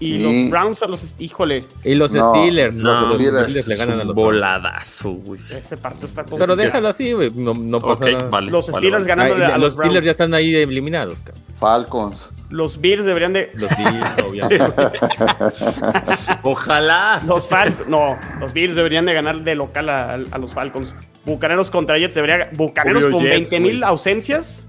Y, 0.00 0.14
Y- 0.16 0.18
los 0.42 0.50
Browns 0.50 0.82
a 0.82 0.86
los. 0.86 1.14
Híjole, 1.18 1.66
Y 1.84 1.94
los 1.94 2.12
No, 2.12 2.30
Steelers. 2.34 2.76
no, 2.78 3.00
los 3.02 3.12
Steelers. 3.20 3.44
Steelers 3.44 3.66
le 3.68 3.76
ganan 3.76 3.98
a 3.98 4.02
Es 4.02 4.08
los 4.08 4.16
un 4.16 4.22
voladazo, 4.22 5.10
güey. 5.12 5.40
ese 5.40 5.76
partido 5.78 6.06
está 6.06 6.24
Pero 6.24 6.30
complicado. 6.38 6.56
déjalo 6.56 6.88
así, 6.88 7.12
güey. 7.12 7.30
No, 7.30 7.54
no 7.54 7.80
pasa 7.80 8.04
nada. 8.10 8.28
vale. 8.28 8.50
Los 8.50 8.66
vale, 8.66 8.78
Steelers 8.78 9.04
vale. 9.04 9.08
ganándole 9.08 9.46
Ay, 9.46 9.52
a 9.52 9.54
los, 9.58 9.62
los, 9.62 9.72
Steelers 9.74 9.92
Browns. 9.92 10.04
ya 10.04 10.10
están 10.10 10.34
ahí 10.34 10.54
eliminados, 10.54 11.20
cabrón. 11.20 11.42
Falcons. 11.54 12.28
Los 12.50 12.80
Bills 12.80 13.04
deberían 13.06 13.32
de. 13.32 13.50
Los 13.54 13.70
Steelers, 13.70 14.16
obviamente. 14.28 14.72
Ojalá. 16.42 17.22
Los 17.26 17.48
Falcons. 17.48 17.88
no, 17.88 18.16
los 18.40 18.52
Bills 18.52 18.76
deberían 18.76 19.06
de 19.06 19.14
ganar 19.14 19.40
de 19.42 19.54
local 19.54 19.88
a, 19.88 20.14
a 20.14 20.38
los 20.38 20.52
Falcons. 20.52 20.94
Bucaneros 21.24 21.70
contra 21.70 21.98
Jets 21.98 22.14
debería. 22.14 22.50
Bucaneros 22.52 23.04
Obvio, 23.04 23.12
con 23.12 23.22
Jets, 23.22 23.50
20 23.50 23.60
mil 23.60 23.84
ausencias. 23.84 24.68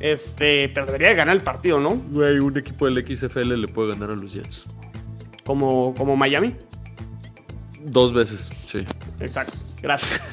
Este, 0.00 0.70
pero 0.74 0.86
debería 0.86 1.08
de 1.08 1.14
ganar 1.14 1.34
el 1.34 1.42
partido, 1.42 1.80
¿no? 1.80 1.96
Güey, 2.10 2.38
un 2.38 2.56
equipo 2.58 2.86
del 2.86 3.06
XFL 3.06 3.54
le 3.54 3.68
puede 3.68 3.92
ganar 3.92 4.10
a 4.10 4.14
los 4.14 4.32
Jets. 4.32 4.64
Como, 5.44 5.94
como 5.96 6.16
Miami. 6.16 6.54
Dos 7.82 8.12
veces, 8.12 8.50
sí. 8.66 8.84
Exacto. 9.20 9.56
Gracias. 9.82 10.20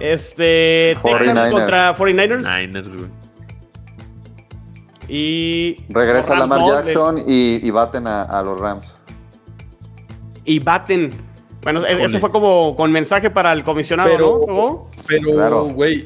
Este, 0.00 0.96
Texans 1.00 1.22
49ers. 1.22 1.50
contra 1.52 1.96
49ers. 1.96 2.60
Niners, 2.60 2.96
güey. 2.96 3.08
Y. 5.08 5.76
Regresa 5.88 6.34
Lamar. 6.34 6.60
Jackson 6.66 7.18
y, 7.26 7.60
y 7.62 7.70
baten 7.70 8.08
a, 8.08 8.22
a 8.22 8.42
los 8.42 8.58
Rams. 8.58 8.96
Y 10.44 10.58
baten. 10.58 11.12
Bueno, 11.64 11.84
e- 11.84 11.92
ese 11.92 12.02
Híjole. 12.04 12.18
fue 12.20 12.30
como 12.30 12.76
con 12.76 12.92
mensaje 12.92 13.30
para 13.30 13.52
el 13.52 13.64
comisionado, 13.64 14.10
Pero- 14.10 14.40
¿no? 14.46 14.90
Pero, 15.08 15.32
Claro. 15.32 15.64
güey, 15.64 16.04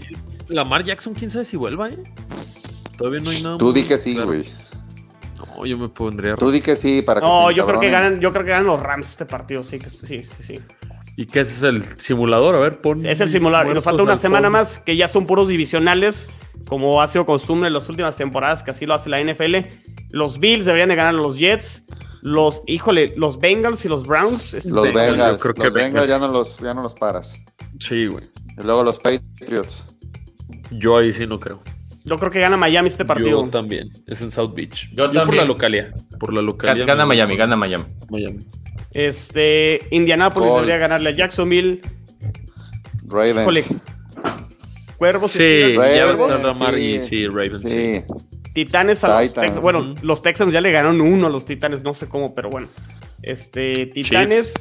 Lamar 0.49 0.83
Jackson, 0.85 1.13
quién 1.15 1.31
sabe 1.31 1.45
si 1.45 1.57
vuelva, 1.59 1.91
¿eh? 1.91 1.99
Todavía 2.97 3.21
no 3.21 3.31
hay 3.31 3.43
nada. 3.43 3.59
Tú 3.59 3.73
di 3.73 3.83
que 3.83 3.99
sí, 3.99 4.15
claro. 4.15 4.29
güey. 4.29 4.45
No, 5.57 5.67
yo 5.67 5.77
me 5.79 5.89
pondría. 5.89 6.37
Tú 6.37 6.51
di 6.51 6.61
que 6.61 6.75
sí 6.77 7.03
para 7.03 7.21
que 7.21 7.27
No, 7.27 7.49
se 7.49 7.55
yo 7.55 7.67
creo 7.67 7.81
que 7.81 7.91
ganan, 7.91 8.21
yo 8.21 8.33
creo 8.33 8.45
que 8.45 8.51
ganan 8.51 8.67
los 8.67 8.81
Rams 8.81 9.11
este 9.11 9.27
partido, 9.27 9.63
sí, 9.65 9.79
que 9.79 9.91
sí, 9.91 10.07
sí, 10.25 10.25
sí. 10.41 10.61
¿Y 11.17 11.27
qué 11.27 11.41
es 11.41 11.63
el 11.63 11.83
simulador? 12.01 12.55
A 12.55 12.59
ver, 12.61 12.81
pon. 12.81 13.05
Es 13.05 13.21
el 13.21 13.29
simulador. 13.29 13.73
Y 13.73 13.75
nos 13.75 13.85
falta 13.85 14.05
una 14.05 14.17
semana 14.17 14.47
fondo. 14.49 14.59
más 14.59 14.79
que 14.79 14.97
ya 14.97 15.09
son 15.09 15.27
puros 15.27 15.49
divisionales, 15.49 16.29
como 16.69 17.03
ha 17.03 17.09
sido 17.09 17.27
costumbre 17.27 17.67
en 17.67 17.75
las 17.75 17.89
últimas 17.89 18.17
temporadas, 18.17 18.63
que 18.63 18.71
así 18.71 18.87
lo 18.87 18.95
hace 18.95 19.09
la 19.11 19.21
NFL. 19.21 19.57
Los 20.11 20.39
Bills 20.39 20.65
deberían 20.65 20.89
de 20.89 20.95
ganar 20.95 21.15
a 21.15 21.19
los 21.19 21.37
Jets. 21.37 21.85
Los, 22.23 22.63
híjole, 22.67 23.15
los 23.17 23.39
Bengals 23.39 23.85
y 23.85 23.89
los 23.89 24.07
Browns. 24.07 24.55
este, 24.55 24.71
Los 24.71 24.85
Bengals, 24.93 25.11
Bengals. 25.13 25.33
yo 25.33 25.39
creo 25.39 25.55
que 25.55 25.65
los 25.65 25.73
Bengals 25.75 25.93
Bengals. 26.09 26.09
ya 26.11 26.19
no 26.19 26.33
los, 26.33 26.59
ya 26.59 26.75
no 26.75 26.83
los 26.83 26.95
paras. 26.95 27.37
Sí, 27.79 28.07
güey. 28.07 28.25
Y 28.59 28.63
luego 28.63 28.83
los 28.83 28.99
Patriots. 28.99 29.85
Yo 30.73 30.97
ahí 30.99 31.13
sí 31.13 31.27
no 31.27 31.39
creo. 31.39 31.63
Yo 32.05 32.19
creo 32.19 32.31
que 32.31 32.41
gana 32.41 32.57
Miami 32.57 32.89
este 32.89 33.05
partido. 33.05 33.45
Yo 33.45 33.51
también. 33.51 33.91
Es 34.07 34.23
en 34.23 34.31
South 34.31 34.55
Beach. 34.55 34.89
Yo 34.95 35.07
por 35.07 35.15
también. 35.15 35.43
la 35.43 35.45
localidad. 35.45 35.95
Por 36.19 36.33
la 36.33 36.41
localidad. 36.43 36.87
Gana 36.87 37.05
Miami, 37.07 37.37
gana 37.37 37.55
Miami. 37.57 37.85
Miami. 38.11 38.47
Este, 38.91 39.87
Indianapolis 39.91 40.49
Colts. 40.49 40.63
debería 40.67 40.79
ganarle 40.79 41.11
a 41.11 41.13
Jacksonville. 41.15 41.81
Ravens. 43.07 43.41
Híjole. 43.41 43.65
Cuervos 44.97 45.35
y 45.37 45.39
Sí, 45.39 45.45
Steelers. 45.45 45.77
ya 45.77 46.05
va 46.07 46.11
a 46.11 46.15
Ravens, 46.17 46.21
estar 46.37 46.45
Lamar 46.47 46.75
sí. 46.75 46.81
y 46.81 47.01
sí, 47.01 47.27
Ravens. 47.27 47.61
Sí. 47.63 47.69
Sí. 47.69 48.05
Titanes 48.65 49.05
a 49.05 49.21
los. 49.21 49.35
Texans. 49.35 49.61
Bueno, 49.61 49.95
los 50.03 50.21
Texans 50.21 50.53
ya 50.53 50.61
le 50.61 50.73
ganaron 50.73 51.01
uno 51.01 51.29
a 51.29 51.31
los 51.31 51.47
Titanes, 51.47 51.85
no 51.85 51.95
sé 51.95 52.09
cómo, 52.09 52.35
pero 52.35 52.51
bueno. 52.51 52.67
Este, 53.23 53.87
Titanes, 53.87 54.53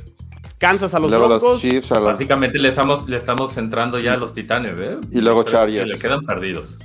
Kansas 0.60 0.94
a 0.94 1.00
los 1.00 1.10
luego 1.10 1.28
Broncos. 1.28 1.44
los 1.44 1.62
Chiefs 1.62 1.92
a 1.92 1.96
los... 1.96 2.04
Básicamente 2.06 2.60
le 2.60 2.70
estamos, 2.70 3.10
le 3.10 3.18
estamos 3.18 3.58
entrando 3.58 3.98
ya 3.98 4.14
a 4.14 4.18
los 4.18 4.36
titanes, 4.36 4.80
¿eh? 4.80 4.98
Y 5.12 5.22
luego 5.22 5.44
que 5.44 5.52
Chargers. 5.52 5.90
Le 5.90 5.98
quedan 5.98 6.26
perdidos. 6.26 6.78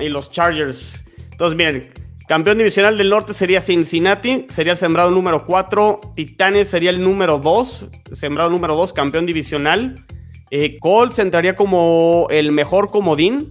y 0.00 0.08
los 0.08 0.30
Chargers. 0.30 1.02
Entonces, 1.30 1.58
miren, 1.58 1.92
campeón 2.26 2.56
divisional 2.56 2.96
del 2.96 3.10
norte 3.10 3.34
sería 3.34 3.60
Cincinnati, 3.60 4.46
sería 4.48 4.72
el 4.72 4.78
sembrado 4.78 5.10
número 5.10 5.44
4. 5.44 6.00
Titanes 6.16 6.68
sería 6.68 6.88
el 6.88 7.02
número 7.02 7.38
2, 7.38 7.86
sembrado 8.12 8.48
número 8.48 8.76
2, 8.76 8.94
campeón 8.94 9.26
divisional. 9.26 10.06
Eh, 10.50 10.78
Colts 10.80 11.18
entraría 11.18 11.54
como 11.54 12.26
el 12.30 12.50
mejor 12.50 12.90
comodín, 12.90 13.50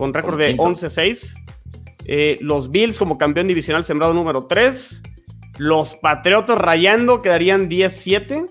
con 0.00 0.14
récord 0.14 0.38
de 0.38 0.48
quinto. 0.48 0.62
11-6. 0.62 1.34
Eh, 2.06 2.38
los 2.40 2.70
Bills 2.70 2.98
como 2.98 3.18
campeón 3.18 3.48
divisional, 3.48 3.84
sembrado 3.84 4.14
número 4.14 4.46
3. 4.46 5.02
Los 5.58 5.94
Patriotas 5.94 6.56
rayando 6.56 7.20
quedarían 7.20 7.68
10-7 7.68 8.50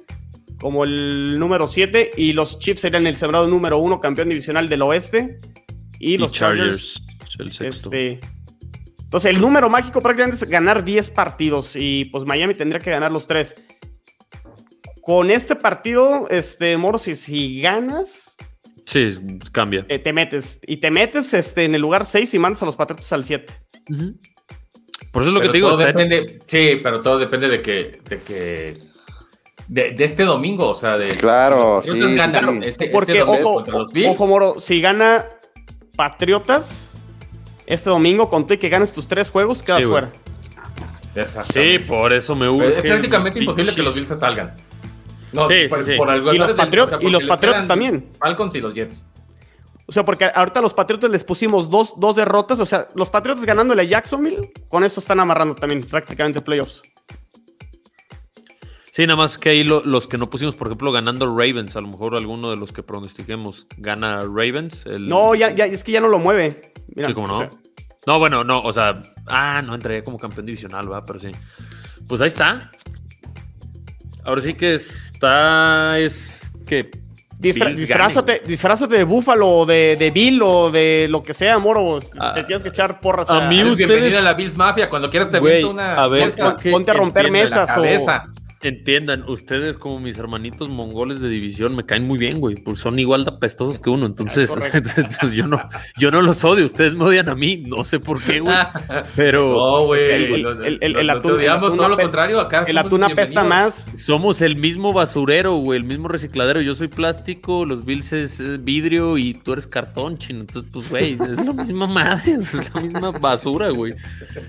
como 0.59 0.83
el 0.83 1.39
número 1.39 1.65
7 1.65 2.11
y 2.17 2.33
los 2.33 2.59
Chiefs 2.59 2.81
serían 2.81 3.07
el 3.07 3.15
sembrado 3.15 3.47
número 3.47 3.79
1 3.79 3.99
campeón 3.99 4.29
divisional 4.29 4.69
del 4.69 4.83
oeste 4.83 5.39
y, 5.97 6.13
Y 6.13 6.17
los 6.19 6.33
Chargers, 6.33 7.01
Chargers, 7.25 7.39
el 7.39 7.51
sexto. 7.51 7.91
este, 7.91 8.19
entonces 9.01 9.31
el 9.33 9.41
número 9.41 9.71
mágico 9.71 10.01
prácticamente 10.01 10.43
es 10.43 10.47
ganar 10.47 10.83
10 10.83 11.09
partidos 11.09 11.75
y 11.75 12.05
pues 12.11 12.25
Miami 12.25 12.53
tendría 12.53 12.79
que 12.79 12.91
ganar 12.91 13.11
los 13.11 13.25
3 13.25 13.55
con 15.01 15.31
este 15.31 15.55
partido 15.55 16.27
este 16.29 16.77
Moro 16.77 16.99
si, 16.99 17.15
si 17.15 17.59
ganas 17.61 18.35
Sí, 18.89 19.17
cambia. 19.51 19.85
eh, 19.87 19.99
te 19.99 20.11
metes 20.13 20.59
y 20.65 20.77
te 20.77 20.89
metes 20.89 21.33
este, 21.35 21.65
en 21.65 21.75
el 21.75 21.81
lugar 21.81 22.05
6 22.05 22.33
y 22.33 22.39
mandas 22.39 22.61
a 22.63 22.65
los 22.65 22.75
Patriotas 22.75 23.11
al 23.13 23.23
7 23.23 23.53
Ujú. 23.91 24.15
Por 25.11 25.21
eso 25.21 25.29
es 25.29 25.33
lo 25.35 25.41
que 25.41 25.47
te 25.47 25.53
digo. 25.53 25.77
depende, 25.77 26.39
sí, 26.47 26.77
pero 26.81 27.01
todo 27.01 27.19
depende 27.19 27.47
de 27.49 27.61
que, 27.61 28.01
de 28.09 28.19
que, 28.21 28.77
de, 29.67 29.91
de 29.91 30.03
este 30.03 30.23
domingo, 30.23 30.69
o 30.69 30.75
sea, 30.75 30.97
de 30.97 31.03
Sí, 31.03 31.15
claro, 31.17 31.81
sí, 31.83 31.91
sí. 31.91 32.17
Este, 32.63 32.87
porque 32.87 33.11
este 33.13 33.23
domingo 33.25 33.47
ojo, 33.49 33.55
contra 33.57 33.77
los 33.77 33.93
Bills, 33.93 34.09
ojo 34.09 34.27
Moro 34.27 34.59
si 34.59 34.81
gana 34.81 35.25
Patriotas 35.95 36.91
este 37.67 37.89
domingo 37.89 38.29
conté 38.29 38.57
que 38.57 38.69
ganes 38.69 38.91
tus 38.91 39.07
tres 39.07 39.29
juegos 39.29 39.61
quedas 39.61 39.83
fuera. 39.85 40.09
Sí, 41.53 41.79
por 41.87 42.13
eso 42.13 42.35
me 42.35 42.45
Pero 42.45 42.55
urge. 42.55 42.77
es 42.77 42.81
prácticamente 42.81 43.39
imposible 43.39 43.75
que 43.75 43.81
los 43.83 43.93
Bills 43.93 44.07
se 44.07 44.17
salgan. 44.17 44.53
No, 45.31 45.47
Sí, 45.47 45.67
por, 45.69 45.79
sí, 45.83 45.91
sí. 45.91 45.97
por 45.97 46.09
algo 46.09 46.33
Y 46.33 46.37
los. 46.37 46.53
Patriot- 46.53 46.85
O 46.85 46.89
sea, 46.89 46.97
y 47.01 47.09
los 47.09 47.23
quedan 47.37 47.67
también. 47.67 48.09
Falcons 48.19 48.55
y 48.55 48.61
los 48.61 48.73
Jets. 48.73 49.05
O 49.85 49.91
sea, 49.91 50.05
porque 50.05 50.29
ahorita 50.33 50.59
a 50.59 50.63
los 50.63 50.73
Patriotas 50.73 51.09
les 51.09 51.23
pusimos 51.23 51.69
dos, 51.69 51.93
dos 51.97 52.15
derrotas. 52.15 52.59
O 52.59 52.65
sea, 52.65 52.87
los 52.95 53.09
Patriotas 53.09 53.43
ganándole 53.45 53.81
a 53.81 53.85
Jacksonville, 53.85 54.51
con 54.67 54.83
eso 54.83 54.99
están 54.99 55.19
amarrando 55.19 55.55
también 55.55 55.83
prácticamente 55.83 56.41
playoffs. 56.41 56.81
Sí, 58.91 59.05
nada 59.07 59.17
más 59.17 59.37
que 59.37 59.49
ahí 59.49 59.63
lo- 59.63 59.81
los 59.85 60.07
que 60.07 60.17
no 60.17 60.29
pusimos, 60.29 60.55
por 60.55 60.67
ejemplo, 60.67 60.91
ganando 60.91 61.25
Ravens, 61.27 61.75
a 61.75 61.81
lo 61.81 61.87
mejor 61.87 62.15
alguno 62.15 62.49
de 62.49 62.57
los 62.57 62.71
que 62.73 62.83
pronostiquemos 62.83 63.67
gana 63.77 64.21
Ravens. 64.21 64.85
el- 64.85 65.07
No, 65.07 65.35
ya, 65.35 65.51
ya, 65.55 65.65
es 65.65 65.83
que 65.83 65.91
ya 65.93 66.01
no 66.01 66.07
lo 66.07 66.19
mueve. 66.19 66.73
Mira, 66.95 67.07
Sí, 67.09 67.13
cómo 67.13 67.27
no. 67.27 67.35
o 67.35 67.37
sea, 67.39 67.49
No, 68.07 68.17
bueno, 68.17 68.43
no, 68.43 68.61
o 68.61 68.73
sea, 68.73 69.01
ah, 69.27 69.61
no 69.61 69.75
entraría 69.75 70.03
como 70.03 70.17
campeón 70.17 70.45
divisional, 70.45 70.91
va, 70.91 71.05
pero 71.05 71.19
sí. 71.19 71.29
Pues 72.07 72.21
ahí 72.21 72.27
está. 72.27 72.71
Ahora 74.29 74.41
sí 74.41 74.53
que 74.53 74.75
está, 74.75 75.97
es 75.97 76.51
que 76.67 76.91
Disfra- 77.39 77.73
disfrázate, 77.73 78.41
disfrázate 78.45 78.97
de 78.97 79.03
Búfalo 79.05 79.49
o 79.49 79.65
de, 79.65 79.95
de 79.97 80.11
Bill 80.11 80.41
o 80.43 80.69
de 80.69 81.07
lo 81.09 81.23
que 81.23 81.33
sea, 81.33 81.57
Moro. 81.57 81.97
Ah, 82.19 82.33
te 82.35 82.43
tienes 82.43 82.61
que 82.61 82.69
echar 82.69 82.99
porras 82.99 83.29
a 83.29 83.47
mí 83.47 83.61
Eres 83.61 83.71
ustedes- 83.71 83.89
bienvenida 83.89 84.19
a 84.19 84.21
la 84.21 84.33
Bills 84.33 84.57
Mafia. 84.57 84.89
Cuando 84.89 85.09
quieras 85.09 85.31
te 85.31 85.39
una. 85.39 85.95
a 85.95 86.07
ver, 86.07 86.25
podcast 86.29 86.57
es 86.57 86.63
que 86.63 86.71
Ponte 86.71 86.91
a 86.91 86.95
romper 86.95 87.31
mesas 87.31 87.75
o. 87.77 87.83
Entiendan, 88.61 89.23
ustedes 89.29 89.77
como 89.77 90.01
mis 90.01 90.17
hermanitos 90.17 90.67
mongoles 90.67 91.21
de 91.21 91.29
división 91.29 91.77
me 91.77 91.85
caen 91.85 92.03
muy 92.05 92.17
bien, 92.19 92.41
güey, 92.41 92.55
porque 92.57 92.77
son 92.81 92.99
igual 92.99 93.23
de 93.23 93.31
apestosos 93.31 93.79
que 93.79 93.89
uno. 93.89 94.05
Entonces, 94.05 94.53
entonces, 94.73 95.31
yo 95.33 95.47
no, 95.47 95.61
yo 95.97 96.11
no 96.11 96.21
los 96.21 96.43
odio, 96.43 96.65
ustedes 96.65 96.93
me 96.93 97.05
odian 97.05 97.29
a 97.29 97.35
mí, 97.35 97.63
no 97.65 97.85
sé 97.85 98.01
por 98.01 98.21
qué, 98.21 98.41
güey. 98.41 98.53
Pero 99.15 99.53
No, 99.55 99.85
güey. 99.85 100.01
Es 100.01 100.07
que 100.07 100.15
el- 100.35 100.45
el- 100.45 100.77
el- 100.81 100.95
el 100.97 101.07
no 101.07 101.13
atún- 101.13 101.21
te 101.21 101.31
odiamos, 101.31 101.61
el 101.61 101.67
atún 101.67 101.77
todo 101.77 101.87
lo 101.89 101.97
contrario. 101.97 102.39
Acá 102.41 102.65
El 102.67 102.77
atún 102.77 103.03
apesta 103.05 103.45
más. 103.45 103.87
somos 103.95 104.41
el 104.41 104.57
mismo 104.57 104.91
basurero, 104.91 105.55
güey, 105.55 105.79
el 105.79 105.85
mismo 105.85 106.09
recicladero. 106.09 106.59
Yo 106.59 106.75
soy 106.75 106.89
plástico, 106.89 107.65
los 107.65 107.85
Bills 107.85 108.11
es 108.11 108.63
vidrio 108.65 109.17
y 109.17 109.35
tú 109.35 109.53
eres 109.53 109.67
cartón, 109.67 110.17
chino. 110.17 110.41
Entonces, 110.41 110.69
pues, 110.73 110.89
güey, 110.89 111.13
es 111.13 111.45
la 111.45 111.53
misma 111.53 111.87
madre, 111.87 112.33
es 112.39 112.73
la 112.75 112.81
misma 112.81 113.11
basura, 113.11 113.69
güey. 113.69 113.93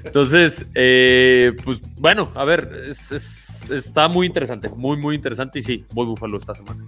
Entonces, 0.02 0.66
eh, 0.74 1.52
pues, 1.64 1.78
bueno, 1.96 2.28
a 2.34 2.44
ver, 2.44 2.68
es- 2.88 3.12
es- 3.12 3.70
está 3.70 3.99
muy 4.08 4.26
interesante, 4.26 4.68
muy, 4.68 4.96
muy 4.96 5.14
interesante. 5.16 5.58
Y 5.58 5.62
sí, 5.62 5.84
voy 5.92 6.06
Búfalo 6.06 6.36
esta 6.38 6.54
semana. 6.54 6.84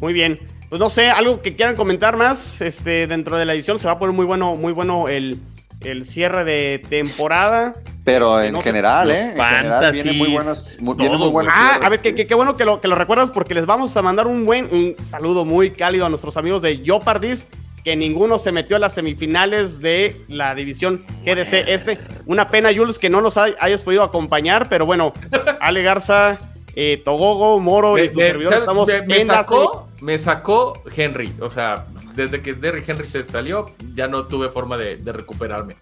Muy 0.00 0.12
bien. 0.12 0.38
Pues 0.68 0.80
no 0.80 0.90
sé, 0.90 1.08
algo 1.10 1.40
que 1.40 1.54
quieran 1.54 1.76
comentar 1.76 2.16
más. 2.16 2.60
Este, 2.60 3.06
dentro 3.06 3.38
de 3.38 3.44
la 3.44 3.54
edición 3.54 3.78
se 3.78 3.86
va 3.86 3.92
a 3.92 3.98
poner 3.98 4.14
muy 4.14 4.26
bueno, 4.26 4.56
muy 4.56 4.72
bueno 4.72 5.08
el, 5.08 5.38
el 5.82 6.04
cierre 6.04 6.44
de 6.44 6.82
temporada. 6.88 7.74
Pero 8.04 8.42
en 8.42 8.52
No 8.52 8.60
general, 8.60 9.10
¿eh? 9.10 9.32
En 9.34 9.42
general 9.44 9.92
vienen 9.92 10.18
muy 10.18 10.28
buenos. 10.32 10.76
Muy, 10.80 10.94
muy 10.96 11.28
buenos 11.30 11.52
Ah, 11.56 11.68
cierres. 11.70 11.86
a 11.86 11.88
ver, 11.88 12.00
qué 12.00 12.14
qué- 12.14 12.26
qué 12.26 12.34
bueno 12.34 12.54
que 12.56 12.64
lo, 12.66 12.80
que 12.80 12.88
lo 12.88 12.96
recuerdas 12.96 13.30
porque 13.30 13.54
les 13.54 13.64
vamos 13.64 13.96
a 13.96 14.02
mandar 14.02 14.26
un 14.26 14.44
buen 14.44 14.66
un 14.70 14.94
saludo 15.02 15.44
muy 15.46 15.70
cálido 15.70 16.04
a 16.04 16.10
nuestros 16.10 16.36
amigos 16.36 16.60
de 16.60 16.82
Yopardist, 16.82 17.50
que 17.84 17.96
ninguno 17.96 18.38
se 18.38 18.50
metió 18.50 18.76
a 18.76 18.80
las 18.80 18.94
semifinales 18.94 19.80
de 19.80 20.16
la 20.28 20.54
división 20.54 21.04
GDC 21.24 21.64
este. 21.68 21.98
Una 22.26 22.48
pena, 22.48 22.70
Jules, 22.74 22.98
que 22.98 23.10
no 23.10 23.20
nos 23.20 23.36
hay- 23.36 23.54
hayas 23.60 23.82
podido 23.82 24.02
acompañar, 24.02 24.68
pero 24.70 24.86
bueno, 24.86 25.12
Ale 25.60 25.82
Garza, 25.82 26.38
eh, 26.74 27.00
Togogo, 27.04 27.60
Moro 27.60 27.98
y 27.98 28.08
tu 28.08 28.18
me- 28.18 28.26
servidor 28.26 28.54
estamos 28.54 28.88
Me- 28.88 29.02
me 29.02 29.20
en 29.20 29.28
la 29.28 29.44
sacó, 29.44 29.88
me 30.00 30.18
sacó 30.18 30.82
Henry. 30.96 31.32
O 31.40 31.50
sea, 31.50 31.86
desde 32.14 32.40
que 32.40 32.54
Derrick 32.54 32.88
Henry 32.88 33.04
se 33.06 33.22
salió, 33.22 33.70
ya 33.94 34.08
no 34.08 34.24
tuve 34.24 34.48
forma 34.48 34.76
de, 34.78 34.96
de 34.96 35.12
recuperarme. 35.12 35.76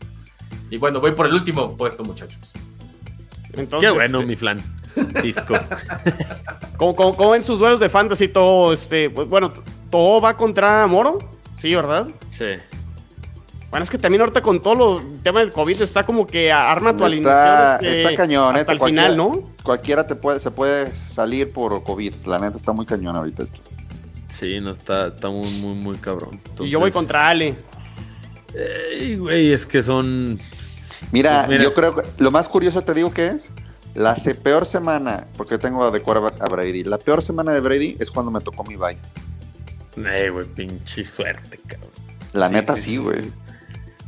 Y 0.70 0.78
bueno, 0.78 1.00
voy 1.00 1.12
por 1.12 1.26
el 1.26 1.34
último 1.34 1.76
puesto, 1.76 2.02
muchachos. 2.02 2.52
Entonces, 3.54 3.88
Qué 3.90 3.94
bueno, 3.94 4.18
este, 4.20 4.28
mi 4.28 4.34
flan. 4.36 4.62
Cisco. 5.22 5.56
¿cómo, 6.76 6.96
cómo, 6.96 7.16
cómo 7.16 7.30
ven 7.30 7.42
sus 7.42 7.58
duelos 7.58 7.80
de 7.80 7.88
fantasy 7.88 8.28
todo? 8.28 8.72
Este, 8.72 9.08
bueno, 9.08 9.52
todo 9.90 10.20
va 10.20 10.36
contra 10.36 10.86
Moro, 10.86 11.18
sí, 11.62 11.74
¿verdad? 11.74 12.08
Sí. 12.28 12.44
Bueno, 13.70 13.84
es 13.84 13.90
que 13.90 13.96
también 13.96 14.20
ahorita 14.20 14.42
con 14.42 14.60
todo 14.60 14.74
lo- 14.74 14.98
el 14.98 15.22
tema 15.22 15.40
del 15.40 15.50
COVID 15.50 15.80
está 15.80 16.02
como 16.04 16.26
que 16.26 16.52
arma 16.52 16.90
tu 16.90 17.06
Está, 17.06 17.06
alineación. 17.06 17.86
este, 17.90 18.02
está 18.02 18.14
cañón, 18.16 18.56
hasta 18.56 18.72
este, 18.72 18.84
el 18.84 18.90
final, 18.90 19.16
¿no? 19.16 19.40
Cualquiera 19.62 20.06
te 20.06 20.14
puede, 20.14 20.40
se 20.40 20.50
puede 20.50 20.92
salir 20.94 21.50
por 21.52 21.82
COVID. 21.82 22.14
La 22.26 22.38
neta 22.38 22.58
está 22.58 22.72
muy 22.72 22.84
cañón 22.84 23.16
ahorita 23.16 23.44
esto. 23.44 23.60
Sí, 24.28 24.60
no 24.60 24.72
está, 24.72 25.06
está 25.06 25.28
muy, 25.30 25.48
muy, 25.60 25.72
muy 25.74 25.96
cabrón. 25.96 26.38
y 26.60 26.68
yo 26.68 26.80
voy 26.80 26.90
contra 26.90 27.28
Ale. 27.30 27.56
Ey, 28.54 29.16
güey, 29.16 29.52
es 29.52 29.64
que 29.64 29.82
son. 29.82 30.38
Mira, 31.10 31.46
Pues 31.46 31.48
mira. 31.58 31.62
yo 31.62 31.72
creo 31.74 31.94
que 31.94 32.02
lo 32.18 32.30
más 32.30 32.48
curioso 32.48 32.82
te 32.82 32.92
digo 32.92 33.12
que 33.12 33.28
es 33.28 33.50
la 33.94 34.14
peor 34.42 34.66
semana, 34.66 35.24
porque 35.36 35.56
tengo 35.58 35.90
de 35.90 36.02
a 36.40 36.46
Brady. 36.46 36.84
La 36.84 36.98
peor 36.98 37.22
semana 37.22 37.52
de 37.52 37.60
Brady 37.60 37.96
es 37.98 38.10
cuando 38.10 38.30
me 38.30 38.40
tocó 38.40 38.64
mi 38.64 38.76
bye. 38.76 38.98
Ey, 39.96 40.28
güey, 40.30 40.46
pinche 40.46 41.04
suerte, 41.04 41.58
cabrón. 41.66 41.90
La 42.32 42.48
Sí, 42.48 42.54
neta 42.54 42.76
sí, 42.76 42.96
güey. 42.96 43.30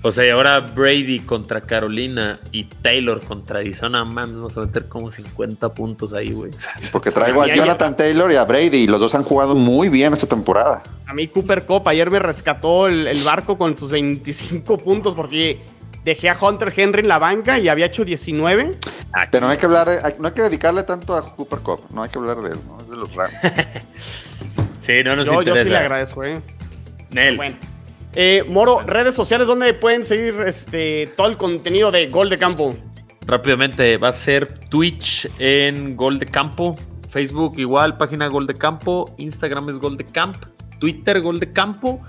O 0.06 0.12
sea, 0.12 0.26
y 0.26 0.28
ahora 0.28 0.60
Brady 0.60 1.20
contra 1.20 1.62
Carolina 1.62 2.38
y 2.52 2.64
Taylor 2.64 3.22
contra 3.22 3.60
Arizona, 3.60 4.04
man, 4.04 4.34
vamos 4.34 4.56
a 4.58 4.60
meter 4.60 4.86
como 4.86 5.10
50 5.10 5.72
puntos 5.72 6.12
ahí, 6.12 6.30
güey. 6.32 6.50
O 6.54 6.58
sea, 6.58 6.72
Porque 6.92 7.10
traigo 7.10 7.40
a. 7.40 7.46
Jonathan 7.46 7.96
Taylor 7.96 8.30
y 8.30 8.36
a 8.36 8.44
Brady 8.44 8.76
y 8.80 8.86
los 8.86 9.00
dos 9.00 9.14
han 9.14 9.22
jugado 9.22 9.54
muy 9.54 9.88
bien 9.88 10.12
esta 10.12 10.26
temporada. 10.26 10.82
A 11.06 11.14
mí 11.14 11.26
Cooper 11.28 11.64
Cup 11.64 11.88
ayer 11.88 12.10
me 12.10 12.18
rescató 12.18 12.86
el, 12.86 13.06
el 13.06 13.24
barco 13.24 13.56
con 13.56 13.76
sus 13.76 13.90
25 13.90 14.76
puntos 14.76 15.14
porque 15.14 15.62
dejé 16.04 16.28
a 16.28 16.36
Hunter 16.38 16.70
Henry 16.76 17.00
en 17.00 17.08
la 17.08 17.18
banca 17.18 17.58
y 17.58 17.68
había 17.68 17.86
hecho 17.86 18.04
19. 18.04 18.72
Pero 19.30 19.46
no 19.46 19.52
hay 19.52 19.56
que 19.58 19.64
hablar, 19.64 20.16
no 20.18 20.28
hay 20.28 20.34
que 20.34 20.42
dedicarle 20.42 20.82
tanto 20.82 21.14
a 21.14 21.34
Cooper 21.34 21.60
Cup, 21.60 21.80
no 21.90 22.02
hay 22.02 22.10
que 22.10 22.18
hablar 22.18 22.42
de 22.42 22.50
él, 22.50 22.58
¿no? 22.66 22.82
Es 22.82 22.90
de 22.90 22.96
los 22.96 23.14
Rams. 23.14 23.32
Sí, 24.84 25.02
no 25.02 25.16
nos 25.16 25.24
Yo, 25.24 25.40
yo 25.40 25.56
sí 25.56 25.64
le 25.64 25.78
agradezco, 25.78 26.24
¿eh? 26.24 26.42
Nel. 27.10 27.38
Bueno. 27.38 27.56
Eh, 28.14 28.44
Moro, 28.46 28.82
redes 28.82 29.14
sociales 29.14 29.46
donde 29.46 29.72
pueden 29.72 30.04
seguir 30.04 30.34
este, 30.46 31.10
todo 31.16 31.28
el 31.28 31.38
contenido 31.38 31.90
de 31.90 32.08
Gol 32.08 32.28
de 32.28 32.36
Campo. 32.36 32.76
Rápidamente, 33.26 33.96
va 33.96 34.08
a 34.08 34.12
ser 34.12 34.58
Twitch 34.68 35.26
en 35.38 35.96
Gol 35.96 36.18
de 36.18 36.26
Campo, 36.26 36.76
Facebook 37.08 37.54
igual, 37.56 37.96
página 37.96 38.28
Gol 38.28 38.46
de 38.46 38.52
Campo, 38.52 39.14
Instagram 39.16 39.70
es 39.70 39.78
Gol 39.78 39.96
de 39.96 40.04
Camp, 40.04 40.36
Twitter 40.80 41.22
Gol 41.22 41.40
de 41.40 41.50
Campo, 41.50 42.02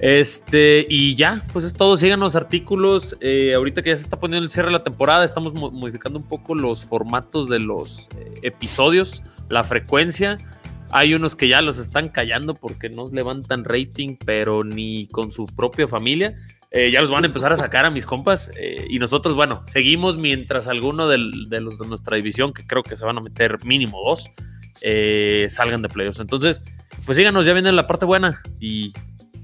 Este, 0.00 0.86
y 0.88 1.14
ya, 1.14 1.42
pues 1.52 1.64
es 1.66 1.74
todo. 1.74 1.96
Síganos 1.96 2.34
artículos. 2.34 3.16
eh, 3.20 3.54
ahorita 3.54 3.82
que 3.82 3.90
ya 3.90 3.96
se 3.96 4.02
está 4.02 4.18
poniendo 4.18 4.44
el 4.44 4.50
cierre 4.50 4.68
de 4.68 4.72
la 4.72 4.82
temporada, 4.82 5.24
estamos 5.24 5.52
mo- 5.54 5.70
modificando 5.70 6.18
un 6.18 6.24
poco 6.24 6.54
los 6.54 6.84
formatos 6.86 7.48
de 7.48 7.60
los 7.60 8.08
eh, 8.18 8.32
episodios, 8.42 9.22
la 9.48 9.62
frecuencia. 9.62 10.38
Hay 10.90 11.14
unos 11.14 11.36
que 11.36 11.48
ya 11.48 11.62
los 11.62 11.78
están 11.78 12.08
callando 12.08 12.54
porque 12.54 12.88
no 12.88 13.08
levantan 13.10 13.64
rating, 13.64 14.16
pero 14.24 14.64
ni 14.64 15.06
con 15.08 15.30
su 15.32 15.44
propia 15.46 15.86
familia. 15.86 16.34
Eh, 16.74 16.90
ya 16.90 17.02
los 17.02 17.10
van 17.10 17.24
a 17.24 17.26
empezar 17.26 17.52
a 17.52 17.56
sacar 17.56 17.84
a 17.84 17.90
mis 17.90 18.06
compas. 18.06 18.50
eh, 18.56 18.86
y 18.88 18.98
nosotros, 18.98 19.34
bueno, 19.34 19.62
seguimos 19.66 20.16
mientras 20.16 20.68
alguno 20.68 21.06
de 21.06 21.18
los 21.18 21.78
de 21.78 21.86
nuestra 21.86 22.16
división, 22.16 22.52
que 22.52 22.66
creo 22.66 22.82
que 22.82 22.96
se 22.96 23.04
van 23.04 23.18
a 23.18 23.20
meter 23.20 23.58
mínimo 23.64 24.00
dos, 24.04 24.30
eh, 24.80 25.46
salgan 25.50 25.82
de 25.82 25.88
playoffs. 25.88 26.20
Entonces, 26.20 26.62
pues 27.04 27.16
síganos, 27.16 27.44
ya 27.44 27.52
viene 27.52 27.72
la 27.72 27.86
parte 27.86 28.06
buena. 28.06 28.40
Y 28.58 28.92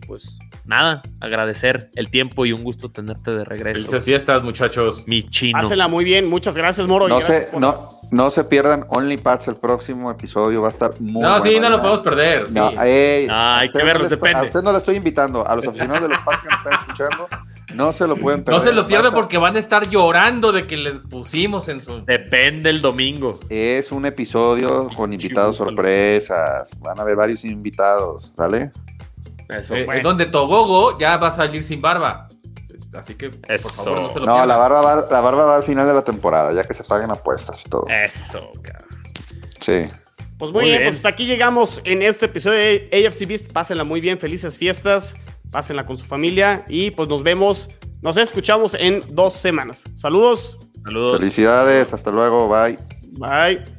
pues 0.07 0.39
nada, 0.69 1.03
agradecer 1.21 1.91
el 1.97 2.11
tiempo 2.11 2.47
y 2.47 2.53
un 2.53 2.63
gusto 2.63 2.91
tenerte 2.91 3.33
de 3.33 3.45
regreso. 3.45 3.79
Felices 3.81 4.05
fiestas, 4.05 4.43
muchachos. 4.45 5.05
Mi 5.09 5.23
chino. 5.25 5.61
Pásenla 5.61 5.89
muy 5.89 6.05
bien. 6.05 6.29
Muchas 6.29 6.55
gracias, 6.55 6.87
Moro. 6.87 7.07
y 7.07 7.11
No 7.11 7.17
gracias 7.17 7.39
se, 7.39 7.47
por- 7.47 7.61
no, 7.61 7.99
no 8.11 8.31
se 8.31 8.45
pierdan 8.45 8.85
OnlyPads 8.89 9.49
el 9.49 9.57
próximo 9.57 10.11
episodio, 10.11 10.63
va 10.63 10.69
a 10.69 10.71
estar 10.71 11.01
muy 11.01 11.23
No, 11.23 11.41
sí, 11.43 11.59
no 11.59 11.69
lo 11.71 11.79
podemos 11.81 12.01
perder. 12.03 12.49
sí. 12.49 12.55
No, 12.55 12.71
ey, 12.83 13.27
Ah, 13.31 13.59
hay 13.59 13.67
a 13.67 13.71
usted 13.71 13.81
que 13.81 13.85
verlos, 13.87 14.03
no 14.05 14.09
le 14.11 14.15
estoy- 14.15 14.29
depende. 14.29 14.39
A 14.41 14.45
usted 14.45 14.63
no 14.63 14.73
lo 14.73 14.79
estoy 14.79 14.97
invitando, 14.97 15.47
a 15.47 15.57
los 15.57 15.67
aficionados 15.67 16.03
de 16.03 16.09
los 16.11 16.21
Pats 16.21 16.41
que 16.43 16.49
me 16.49 16.55
están 16.57 16.73
escuchando, 16.75 17.29
no 17.75 17.93
se 17.93 18.07
lo 18.07 18.17
pueden 18.17 18.45
perder. 18.45 18.59
No 18.61 18.65
se 18.65 18.73
lo 18.73 18.87
pierdan 18.87 19.13
porque 19.15 19.37
van 19.39 19.57
a 19.57 19.59
estar 19.59 19.89
llorando 19.89 20.53
de 20.53 20.67
que 20.67 20.77
les 20.77 20.99
pusimos 21.01 21.69
en 21.69 21.81
su. 21.81 22.05
Depende 22.05 22.71
el 22.71 22.81
domingo. 22.81 23.39
Es 23.49 23.91
un 23.93 24.05
episodio 24.07 24.89
con 24.95 25.13
invitados 25.13 25.57
sorpresas, 25.57 26.71
van 26.81 26.99
a 26.99 27.03
haber 27.03 27.17
varios 27.17 27.45
invitados, 27.45 28.33
¿sale? 28.35 28.71
Eso. 29.49 29.75
Eh, 29.75 29.85
bueno. 29.85 29.99
Es 29.99 30.05
donde 30.05 30.27
Togogo 30.27 30.99
ya 30.99 31.17
va 31.17 31.29
a 31.29 31.31
salir 31.31 31.65
sin 31.65 31.81
barba. 31.81 32.29
Así 32.95 33.15
que, 33.15 33.31
por 33.31 33.59
favor, 33.61 34.03
no 34.03 34.13
se 34.13 34.21
lo 34.21 34.27
No, 34.27 34.47
la 34.47 34.57
barba, 34.57 34.81
va, 34.81 35.07
la 35.11 35.21
barba 35.21 35.45
va 35.45 35.57
al 35.57 35.63
final 35.63 35.87
de 35.87 35.95
la 35.95 36.03
temporada, 36.03 36.53
ya 36.53 36.65
que 36.65 36.73
se 36.75 36.85
paguen 36.85 37.11
apuestas 37.11 37.65
y 37.65 37.69
todo. 37.69 37.87
Eso, 37.89 38.51
cabrón. 38.63 38.89
Sí. 39.61 39.87
Pues 40.39 40.53
muy, 40.53 40.61
Muy 40.61 40.65
bien, 40.67 40.79
bien. 40.79 40.83
pues 40.85 40.97
hasta 40.97 41.09
aquí 41.09 41.27
llegamos 41.27 41.81
en 41.85 42.01
este 42.03 42.27
episodio 42.27 42.59
de 42.59 43.07
AFC 43.07 43.27
Beast. 43.27 43.53
Pásenla 43.53 43.85
muy 43.85 44.01
bien, 44.01 44.19
felices 44.19 44.57
fiestas, 44.57 45.17
pásenla 45.51 45.85
con 45.85 45.97
su 45.97 46.05
familia 46.05 46.65
y 46.69 46.91
pues 46.93 47.09
nos 47.09 47.23
vemos, 47.23 47.69
nos 48.01 48.17
escuchamos 48.17 48.75
en 48.75 49.05
dos 49.09 49.35
semanas. 49.35 49.85
Saludos, 49.95 50.59
Saludos. 50.85 51.19
Felicidades, 51.19 51.93
hasta 51.93 52.11
luego, 52.11 52.49
bye. 52.49 52.79
bye. 53.19 53.78